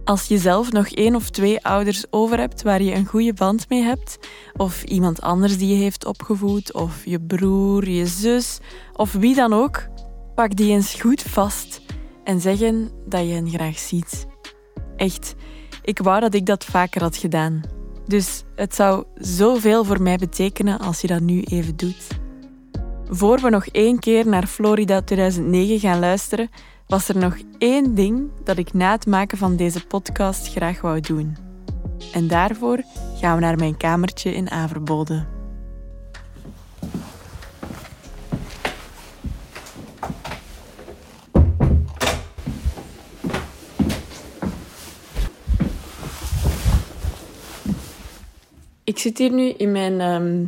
Als 0.04 0.26
je 0.26 0.38
zelf 0.38 0.72
nog 0.72 0.88
één 0.88 1.14
of 1.14 1.30
twee 1.30 1.64
ouders 1.64 2.04
over 2.10 2.38
hebt 2.38 2.62
waar 2.62 2.82
je 2.82 2.94
een 2.94 3.06
goede 3.06 3.32
band 3.32 3.68
mee 3.68 3.82
hebt, 3.82 4.18
of 4.56 4.82
iemand 4.82 5.20
anders 5.20 5.58
die 5.58 5.68
je 5.68 5.82
heeft 5.82 6.04
opgevoed, 6.04 6.72
of 6.72 7.04
je 7.04 7.20
broer, 7.20 7.88
je 7.88 8.06
zus, 8.06 8.58
of 8.92 9.12
wie 9.12 9.34
dan 9.34 9.52
ook, 9.52 9.86
pak 10.34 10.56
die 10.56 10.70
eens 10.70 10.94
goed 10.94 11.22
vast 11.22 11.80
en 12.24 12.40
zeg 12.40 12.58
hen 12.58 12.90
dat 13.06 13.20
je 13.20 13.32
hen 13.32 13.50
graag 13.50 13.78
ziet. 13.78 14.26
Echt, 14.96 15.34
ik 15.82 15.98
wou 15.98 16.20
dat 16.20 16.34
ik 16.34 16.46
dat 16.46 16.64
vaker 16.64 17.02
had 17.02 17.16
gedaan. 17.16 17.60
Dus 18.06 18.44
het 18.54 18.74
zou 18.74 19.04
zoveel 19.14 19.84
voor 19.84 20.02
mij 20.02 20.16
betekenen 20.16 20.78
als 20.78 21.00
je 21.00 21.06
dat 21.06 21.20
nu 21.20 21.42
even 21.42 21.76
doet. 21.76 22.06
Voor 23.08 23.40
we 23.40 23.50
nog 23.50 23.66
één 23.66 23.98
keer 23.98 24.28
naar 24.28 24.46
Florida 24.46 25.02
2009 25.02 25.78
gaan 25.78 25.98
luisteren, 25.98 26.50
was 26.86 27.08
er 27.08 27.16
nog 27.16 27.36
één 27.58 27.94
ding 27.94 28.30
dat 28.44 28.58
ik 28.58 28.72
na 28.72 28.92
het 28.92 29.06
maken 29.06 29.38
van 29.38 29.56
deze 29.56 29.86
podcast 29.86 30.50
graag 30.50 30.80
wou 30.80 31.00
doen. 31.00 31.36
En 32.12 32.28
daarvoor 32.28 32.82
gaan 33.20 33.34
we 33.34 33.40
naar 33.40 33.56
mijn 33.56 33.76
kamertje 33.76 34.34
in 34.34 34.50
Averbode. 34.50 35.33
Ik 48.84 48.98
zit 48.98 49.18
hier 49.18 49.30
nu 49.30 49.48
in 49.48 49.72
mijn, 49.72 50.00
ehm, 50.00 50.44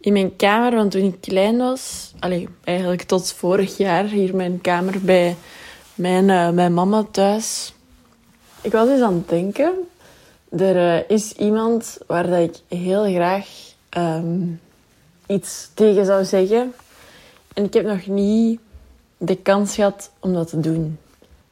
in 0.00 0.12
mijn 0.12 0.36
kamer, 0.36 0.74
want 0.74 0.90
toen 0.90 1.04
ik 1.04 1.20
klein 1.20 1.56
was, 1.56 2.12
allee, 2.18 2.48
eigenlijk 2.64 3.02
tot 3.02 3.32
vorig 3.32 3.76
jaar, 3.76 4.04
hier 4.04 4.36
mijn 4.36 4.60
kamer 4.60 5.00
bij 5.00 5.36
mijn, 5.94 6.30
eh, 6.30 6.50
mijn 6.50 6.74
mama 6.74 7.06
thuis. 7.10 7.74
Ik 8.60 8.72
was 8.72 8.88
eens 8.88 9.00
aan 9.00 9.14
het 9.14 9.28
denken, 9.28 9.72
er 10.48 10.76
eh, 10.76 11.16
is 11.16 11.32
iemand 11.32 11.98
waar 12.06 12.26
dat 12.26 12.38
ik 12.38 12.78
heel 12.78 13.04
graag 13.04 13.48
ehm, 13.88 14.46
iets 15.26 15.70
tegen 15.74 16.04
zou 16.04 16.24
zeggen. 16.24 16.74
En 17.54 17.64
ik 17.64 17.74
heb 17.74 17.84
nog 17.84 18.06
niet 18.06 18.60
de 19.16 19.36
kans 19.36 19.74
gehad 19.74 20.10
om 20.20 20.32
dat 20.32 20.48
te 20.48 20.60
doen. 20.60 20.98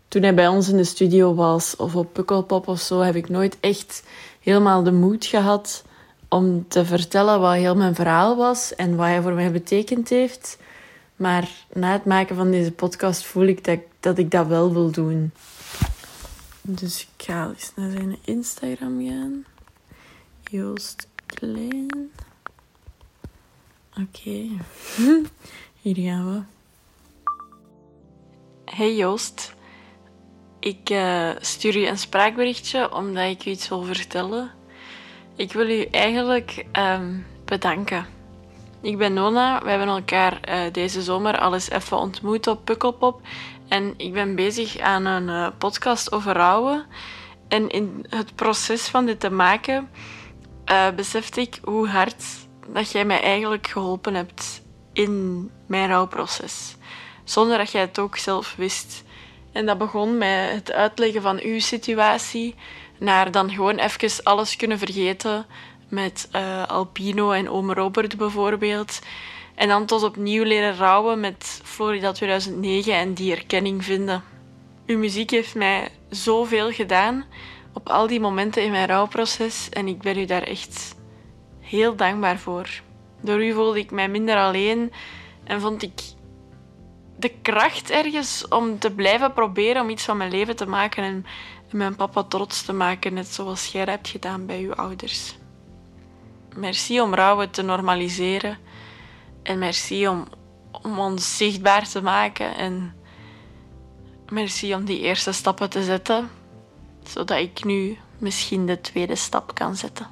Toen 0.08 0.22
hij 0.22 0.34
bij 0.34 0.48
ons 0.48 0.68
in 0.68 0.76
de 0.76 0.84
studio 0.84 1.34
was 1.34 1.76
of 1.76 1.96
op 1.96 2.12
Pukkelpop 2.12 2.68
of 2.68 2.80
zo, 2.80 3.00
heb 3.00 3.14
ik 3.14 3.28
nooit 3.28 3.56
echt 3.60 4.02
helemaal 4.40 4.82
de 4.82 4.92
moed 4.92 5.24
gehad 5.24 5.84
om 6.28 6.68
te 6.68 6.84
vertellen 6.84 7.40
wat 7.40 7.54
heel 7.54 7.76
mijn 7.76 7.94
verhaal 7.94 8.36
was 8.36 8.74
en 8.74 8.96
wat 8.96 9.06
hij 9.06 9.22
voor 9.22 9.32
mij 9.32 9.52
betekend 9.52 10.08
heeft. 10.08 10.58
Maar 11.16 11.48
na 11.72 11.92
het 11.92 12.04
maken 12.04 12.36
van 12.36 12.50
deze 12.50 12.72
podcast 12.72 13.24
voel 13.24 13.46
ik 13.46 13.80
dat, 14.00 14.18
ik 14.18 14.30
dat 14.30 14.46
wel 14.46 14.72
wil 14.72 14.90
doen. 14.90 15.32
Dus 16.62 17.00
ik 17.02 17.24
ga 17.24 17.48
eens 17.48 17.72
naar 17.74 17.90
zijn 17.90 18.18
Instagram 18.24 19.06
gaan. 19.06 19.44
Joost 20.50 21.08
Klein. 21.26 22.10
Oké. 23.90 24.48
Hier 25.80 25.96
gaan 25.96 26.32
we. 26.32 26.40
Hey 28.64 28.96
Joost. 28.96 29.56
Ik 30.60 30.90
eh, 30.90 31.30
stuur 31.40 31.78
je 31.78 31.86
een 31.86 31.98
spraakberichtje 31.98 32.94
omdat 32.94 33.24
ik 33.24 33.44
u 33.44 33.50
iets 33.50 33.68
wil 33.68 33.82
vertellen. 33.82 34.50
Ik 35.36 35.52
wil 35.52 35.68
u 35.68 35.82
eigenlijk 35.82 36.66
ehm, 36.72 37.18
bedanken. 37.44 38.06
Ik 38.80 38.98
ben 38.98 39.12
Nona. 39.12 39.62
We 39.62 39.70
hebben 39.70 39.88
elkaar 39.88 40.40
eh, 40.40 40.72
deze 40.72 41.02
zomer 41.02 41.38
al 41.38 41.54
eens 41.54 41.70
even 41.70 41.96
ontmoet 41.96 42.46
op 42.46 42.64
Pukkelpop. 42.64 43.20
En 43.68 43.94
ik 43.96 44.12
ben 44.12 44.34
bezig 44.34 44.78
aan 44.78 45.04
een 45.04 45.28
eh, 45.28 45.48
podcast 45.58 46.12
over 46.12 46.32
rouwen. 46.32 46.86
En 47.48 47.68
in 47.68 48.06
het 48.08 48.34
proces 48.34 48.88
van 48.88 49.06
dit 49.06 49.20
te 49.20 49.30
maken, 49.30 49.90
besefte 50.96 51.40
ik 51.40 51.58
hoe 51.64 51.88
hard 51.88 52.24
dat 52.72 52.90
jij 52.90 53.04
mij 53.04 53.22
eigenlijk 53.22 53.66
geholpen 53.66 54.14
hebt 54.14 54.62
in 54.92 55.50
mijn 55.66 55.88
rouwproces. 55.88 56.76
Zonder 57.24 57.58
dat 57.58 57.70
jij 57.70 57.80
het 57.80 57.98
ook 57.98 58.16
zelf 58.16 58.54
wist. 58.56 59.04
En 59.58 59.66
dat 59.66 59.78
begon 59.78 60.18
met 60.18 60.50
het 60.50 60.72
uitleggen 60.72 61.22
van 61.22 61.40
uw 61.42 61.58
situatie, 61.58 62.54
naar 62.98 63.30
dan 63.30 63.50
gewoon 63.50 63.78
even 63.78 64.24
alles 64.24 64.56
kunnen 64.56 64.78
vergeten 64.78 65.46
met 65.88 66.28
uh, 66.32 66.66
Alpino 66.66 67.30
en 67.30 67.50
Oom 67.50 67.72
Robert 67.72 68.16
bijvoorbeeld. 68.16 68.98
En 69.54 69.68
dan 69.68 69.86
tot 69.86 70.02
opnieuw 70.02 70.44
leren 70.44 70.76
rouwen 70.76 71.20
met 71.20 71.60
Florida 71.64 72.12
2009 72.12 72.94
en 72.94 73.14
die 73.14 73.34
erkenning 73.34 73.84
vinden. 73.84 74.22
Uw 74.86 74.98
muziek 74.98 75.30
heeft 75.30 75.54
mij 75.54 75.88
zoveel 76.10 76.72
gedaan 76.72 77.24
op 77.72 77.88
al 77.88 78.06
die 78.06 78.20
momenten 78.20 78.62
in 78.62 78.70
mijn 78.70 78.88
rouwproces 78.88 79.68
en 79.68 79.88
ik 79.88 79.98
ben 80.00 80.18
u 80.18 80.24
daar 80.24 80.42
echt 80.42 80.94
heel 81.60 81.96
dankbaar 81.96 82.38
voor. 82.38 82.68
Door 83.20 83.44
u 83.44 83.52
voelde 83.52 83.78
ik 83.78 83.90
mij 83.90 84.08
minder 84.08 84.36
alleen 84.36 84.92
en 85.44 85.60
vond 85.60 85.82
ik 85.82 86.00
de 87.18 87.28
kracht 87.42 87.90
ergens 87.90 88.48
om 88.48 88.78
te 88.78 88.90
blijven 88.90 89.32
proberen 89.32 89.82
om 89.82 89.90
iets 89.90 90.04
van 90.04 90.16
mijn 90.16 90.30
leven 90.30 90.56
te 90.56 90.66
maken 90.66 91.02
en 91.04 91.26
mijn 91.70 91.96
papa 91.96 92.22
trots 92.22 92.62
te 92.62 92.72
maken, 92.72 93.14
net 93.14 93.26
zoals 93.26 93.66
jij 93.66 93.84
hebt 93.84 94.08
gedaan 94.08 94.46
bij 94.46 94.60
uw 94.60 94.74
ouders. 94.74 95.36
Merci 96.56 97.00
om 97.00 97.14
rouwen 97.14 97.50
te 97.50 97.62
normaliseren 97.62 98.58
en 99.42 99.58
merci 99.58 100.08
om, 100.08 100.26
om 100.82 100.98
ons 100.98 101.36
zichtbaar 101.36 101.88
te 101.88 102.02
maken 102.02 102.56
en 102.56 102.94
merci 104.28 104.74
om 104.74 104.84
die 104.84 105.00
eerste 105.00 105.32
stappen 105.32 105.70
te 105.70 105.82
zetten, 105.82 106.30
zodat 107.02 107.38
ik 107.38 107.64
nu 107.64 107.98
misschien 108.18 108.66
de 108.66 108.80
tweede 108.80 109.16
stap 109.16 109.54
kan 109.54 109.76
zetten. 109.76 110.06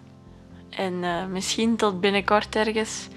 En 0.71 0.93
uh, 0.93 1.27
misschien 1.27 1.77
tot 1.77 2.01
binnenkort 2.01 2.57
ergens. 2.57 3.09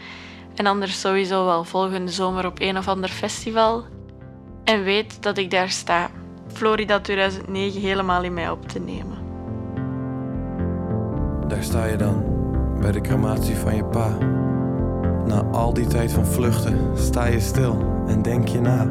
En 0.59 0.65
anders 0.65 0.99
sowieso 0.99 1.45
wel 1.45 1.63
volgende 1.63 2.11
zomer 2.11 2.45
op 2.45 2.59
een 2.59 2.77
of 2.77 2.87
ander 2.87 3.09
festival. 3.09 3.83
En 4.63 4.83
weet 4.83 5.23
dat 5.23 5.37
ik 5.37 5.51
daar 5.51 5.69
sta. 5.69 6.09
Florida 6.47 6.99
2009 6.99 7.81
helemaal 7.81 8.23
in 8.23 8.33
mij 8.33 8.49
op 8.49 8.67
te 8.67 8.79
nemen. 8.79 9.17
Daar 11.47 11.63
sta 11.63 11.85
je 11.85 11.95
dan, 11.95 12.23
bij 12.79 12.91
de 12.91 13.01
crematie 13.01 13.55
van 13.55 13.75
je 13.75 13.83
pa. 13.83 14.17
Na 15.25 15.43
al 15.51 15.73
die 15.73 15.87
tijd 15.87 16.11
van 16.11 16.25
vluchten 16.25 16.97
sta 16.97 17.25
je 17.25 17.39
stil 17.39 18.03
en 18.07 18.21
denk 18.21 18.47
je 18.47 18.61
na. 18.61 18.87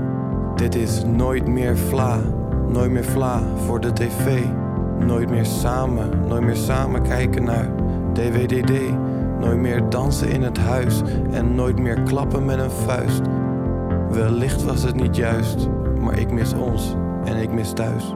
Dit 0.57 0.75
is 0.75 1.05
nooit 1.05 1.47
meer 1.47 1.79
vla, 1.79 2.21
nooit 2.69 2.91
meer 2.91 3.05
vla 3.05 3.43
voor 3.67 3.81
de 3.81 3.93
tv. 3.93 4.45
Nooit 4.99 5.31
meer 5.31 5.47
samen, 5.47 6.27
nooit 6.29 6.43
meer 6.43 6.57
samen 6.57 7.03
kijken 7.03 7.45
naar 7.45 7.71
DWDD. 8.13 8.73
Nooit 9.41 9.59
meer 9.59 9.89
dansen 9.89 10.29
in 10.29 10.43
het 10.43 10.59
huis 10.59 11.03
en 11.31 11.55
nooit 11.55 11.79
meer 11.79 12.03
klappen 12.03 12.45
met 12.45 12.59
een 12.59 12.71
vuist. 12.71 13.23
Wellicht 14.11 14.65
was 14.65 14.83
het 14.83 14.95
niet 14.95 15.17
juist, 15.17 15.69
maar 16.01 16.19
ik 16.19 16.31
mis 16.31 16.53
ons 16.53 16.95
en 17.25 17.37
ik 17.37 17.53
mis 17.53 17.73
thuis. 17.73 18.15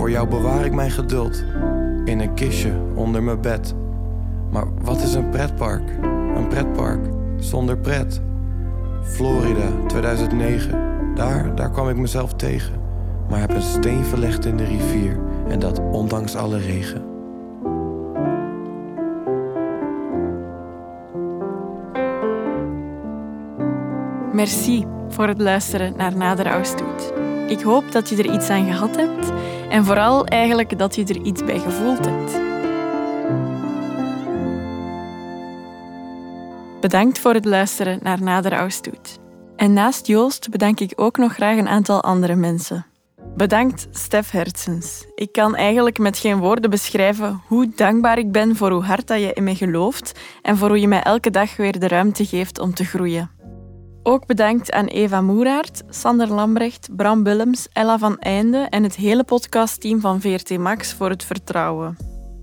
Voor 0.00 0.10
jou 0.10 0.28
bewaar 0.28 0.64
ik 0.64 0.72
mijn 0.72 0.90
geduld 0.90 1.44
in 2.04 2.20
een 2.20 2.34
kistje 2.34 2.72
onder 2.94 3.22
mijn 3.22 3.40
bed. 3.40 3.74
Maar 4.50 4.64
wat 4.82 5.02
is 5.02 5.14
een 5.14 5.28
pretpark? 5.28 5.82
Een 6.34 6.48
pretpark 6.48 7.00
zonder 7.38 7.78
pret. 7.78 8.20
Florida 9.02 9.68
2009, 9.86 11.14
daar, 11.14 11.54
daar 11.54 11.70
kwam 11.70 11.88
ik 11.88 11.96
mezelf 11.96 12.34
tegen. 12.34 12.72
Maar 13.28 13.40
heb 13.40 13.54
een 13.54 13.62
steen 13.62 14.04
verlegd 14.04 14.44
in 14.44 14.56
de 14.56 14.64
rivier 14.64 15.18
en 15.48 15.58
dat 15.58 15.80
ondanks 15.90 16.36
alle 16.36 16.58
regen. 16.58 17.04
Merci 24.32 24.86
voor 25.08 25.26
het 25.26 25.40
luisteren 25.40 25.94
naar 25.96 26.16
Nader 26.16 26.52
Oudstoet. 26.52 27.12
Ik 27.48 27.60
hoop 27.60 27.92
dat 27.92 28.08
je 28.08 28.16
er 28.16 28.32
iets 28.32 28.50
aan 28.50 28.66
gehad 28.66 28.96
hebt 28.96 29.32
en 29.70 29.84
vooral 29.84 30.26
eigenlijk 30.26 30.78
dat 30.78 30.94
je 30.94 31.04
er 31.04 31.22
iets 31.22 31.44
bij 31.44 31.58
gevoeld 31.58 32.04
hebt. 32.04 32.40
Bedankt 36.80 37.18
voor 37.18 37.34
het 37.34 37.44
luisteren 37.44 37.98
naar 38.02 38.22
Nader 38.22 38.58
Oudstoet. 38.58 39.18
En 39.56 39.72
naast 39.72 40.06
Joost 40.06 40.50
bedank 40.50 40.80
ik 40.80 40.92
ook 40.96 41.16
nog 41.16 41.32
graag 41.32 41.58
een 41.58 41.68
aantal 41.68 42.02
andere 42.02 42.34
mensen. 42.34 42.86
Bedankt 43.36 43.88
Stef 43.90 44.30
Hertzens. 44.30 45.06
Ik 45.14 45.32
kan 45.32 45.56
eigenlijk 45.56 45.98
met 45.98 46.18
geen 46.18 46.38
woorden 46.38 46.70
beschrijven 46.70 47.42
hoe 47.46 47.72
dankbaar 47.76 48.18
ik 48.18 48.32
ben 48.32 48.56
voor 48.56 48.70
hoe 48.70 48.82
hard 48.82 49.06
dat 49.06 49.20
je 49.20 49.32
in 49.32 49.44
mij 49.44 49.54
gelooft 49.54 50.20
en 50.42 50.56
voor 50.56 50.68
hoe 50.68 50.80
je 50.80 50.88
mij 50.88 51.02
elke 51.02 51.30
dag 51.30 51.56
weer 51.56 51.78
de 51.78 51.88
ruimte 51.88 52.26
geeft 52.26 52.58
om 52.58 52.74
te 52.74 52.84
groeien. 52.84 53.39
Ook 54.02 54.26
bedankt 54.26 54.72
aan 54.72 54.86
Eva 54.86 55.20
Moeraert, 55.20 55.82
Sander 55.88 56.28
Lambrecht, 56.28 56.88
Bram 56.96 57.24
Willems, 57.24 57.68
Ella 57.72 57.98
van 57.98 58.18
Einde 58.18 58.58
en 58.58 58.82
het 58.82 58.96
hele 58.96 59.24
podcastteam 59.24 60.00
van 60.00 60.20
VRT 60.20 60.58
Max 60.58 60.92
voor 60.92 61.10
het 61.10 61.24
vertrouwen. 61.24 61.96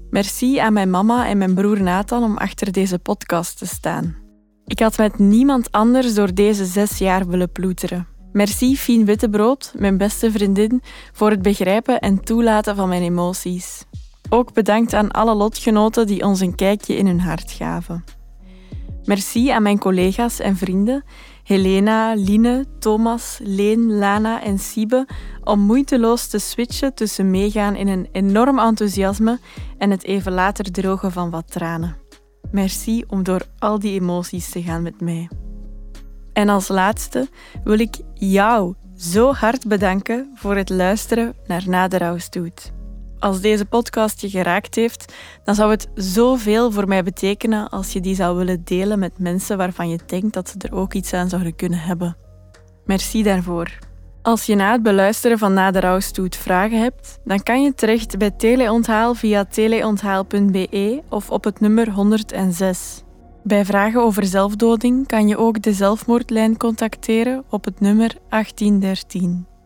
Merci 0.10 0.58
aan 0.58 0.74
mijn 0.74 0.90
mama 0.90 1.28
en 1.28 1.38
mijn 1.38 1.54
broer 1.54 1.82
Nathan 1.82 2.24
om 2.24 2.38
achter 2.38 2.72
deze 2.72 3.00
podcast 3.00 3.58
te 3.58 3.66
staan. 3.66 4.16
Ik 4.66 4.80
had 4.80 4.98
met 4.98 5.20
niemand 5.20 5.72
anders 5.72 6.14
door 6.14 6.34
deze 6.34 6.66
zes 6.66 6.98
jaar 6.98 7.28
willen 7.28 7.52
ploeteren. 7.52 8.08
Merci 8.32 8.78
Fien 8.78 9.06
Wittebrood, 9.06 9.74
mijn 9.76 9.98
beste 9.98 10.32
vriendin, 10.32 10.82
voor 11.14 11.30
het 11.30 11.42
begrijpen 11.42 12.00
en 12.00 12.24
toelaten 12.24 12.76
van 12.76 12.90
mijn 12.90 13.04
emoties. 13.04 13.84
Ook 14.30 14.54
bedankt 14.54 14.94
aan 14.94 15.12
alle 15.12 15.34
lotgenoten 15.34 16.08
die 16.08 16.24
ons 16.24 16.40
een 16.40 16.56
kijkje 16.56 16.96
in 16.96 17.06
hun 17.06 17.20
hart 17.20 17.52
gaven. 17.52 18.04
Merci 19.04 19.50
aan 19.50 19.64
mijn 19.64 19.80
collega's 19.80 20.40
en 20.40 20.58
vrienden, 20.58 21.04
Helena, 21.48 22.14
Line, 22.16 22.66
Thomas, 22.80 23.40
Leen, 23.42 23.98
Lana 23.98 24.42
en 24.44 24.60
Siebe, 24.60 25.06
om 25.44 25.60
moeiteloos 25.60 26.28
te 26.28 26.40
switchen 26.40 26.94
tussen 26.94 27.30
meegaan 27.30 27.76
in 27.76 27.88
een 27.88 28.08
enorm 28.12 28.60
enthousiasme 28.60 29.40
en 29.78 29.92
het 29.92 30.04
even 30.04 30.32
later 30.32 30.72
drogen 30.72 31.12
van 31.12 31.30
wat 31.30 31.52
tranen. 31.52 31.98
Merci 32.52 33.04
om 33.08 33.24
door 33.24 33.42
al 33.58 33.80
die 33.80 34.00
emoties 34.00 34.50
te 34.50 34.62
gaan 34.62 34.82
met 34.82 35.02
mij. 35.02 35.30
En 36.34 36.50
als 36.50 36.68
laatste 36.68 37.28
wil 37.64 37.80
ik 37.80 37.96
jou 38.14 38.74
zo 38.96 39.34
hard 39.34 39.68
bedanken 39.68 40.32
voor 40.36 40.56
het 40.56 40.70
luisteren 40.70 41.36
naar 41.46 41.64
Naderouwstoet. 41.66 42.77
Als 43.20 43.42
deze 43.42 43.66
podcast 43.66 44.22
je 44.22 44.30
geraakt 44.30 44.76
heeft, 44.76 45.14
dan 45.44 45.56
zou 45.56 45.72
het 45.72 45.88
zoveel 45.96 46.72
voor 46.72 46.88
mij 46.88 47.04
betekenen 47.04 47.70
als 47.70 47.94
je 47.94 48.02
die 48.02 48.16
zou 48.16 48.38
willen 48.38 48.62
delen 48.64 49.00
met 49.00 49.20
mensen 49.20 49.58
waarvan 49.58 49.90
je 49.90 50.00
denkt 50.06 50.34
dat 50.34 50.50
ze 50.50 50.56
er 50.58 50.76
ook 50.76 50.94
iets 50.94 51.14
aan 51.14 51.30
zouden 51.30 51.56
kunnen 51.56 51.80
hebben. 51.80 52.18
Merci 52.86 53.24
daarvoor. 53.24 53.78
Als 54.22 54.46
je 54.46 54.56
na 54.56 54.72
het 54.72 54.84
beluisteren 54.84 55.38
van 55.38 55.54
Naderouwstoet 55.54 56.36
vragen 56.36 56.82
hebt, 56.82 57.20
dan 57.24 57.44
kan 57.44 57.64
je 57.64 57.74
terecht 57.74 58.18
bij 58.18 58.32
Teleonthaal 58.32 59.14
via 59.14 59.46
teleonthaal.be 59.46 61.02
of 61.10 61.30
op 61.30 61.44
het 61.44 61.60
nummer 61.60 61.92
106. 61.92 63.04
Bij 63.44 63.66
vragen 63.66 64.02
over 64.02 64.26
zelfdoding 64.26 65.08
kan 65.08 65.28
je 65.28 65.38
ook 65.38 65.62
de 65.62 65.74
zelfmoordlijn 65.74 66.58
contacteren 66.58 67.44
op 67.50 67.66
het 67.66 67.80
nummer 67.80 68.16
1813. 68.30 69.57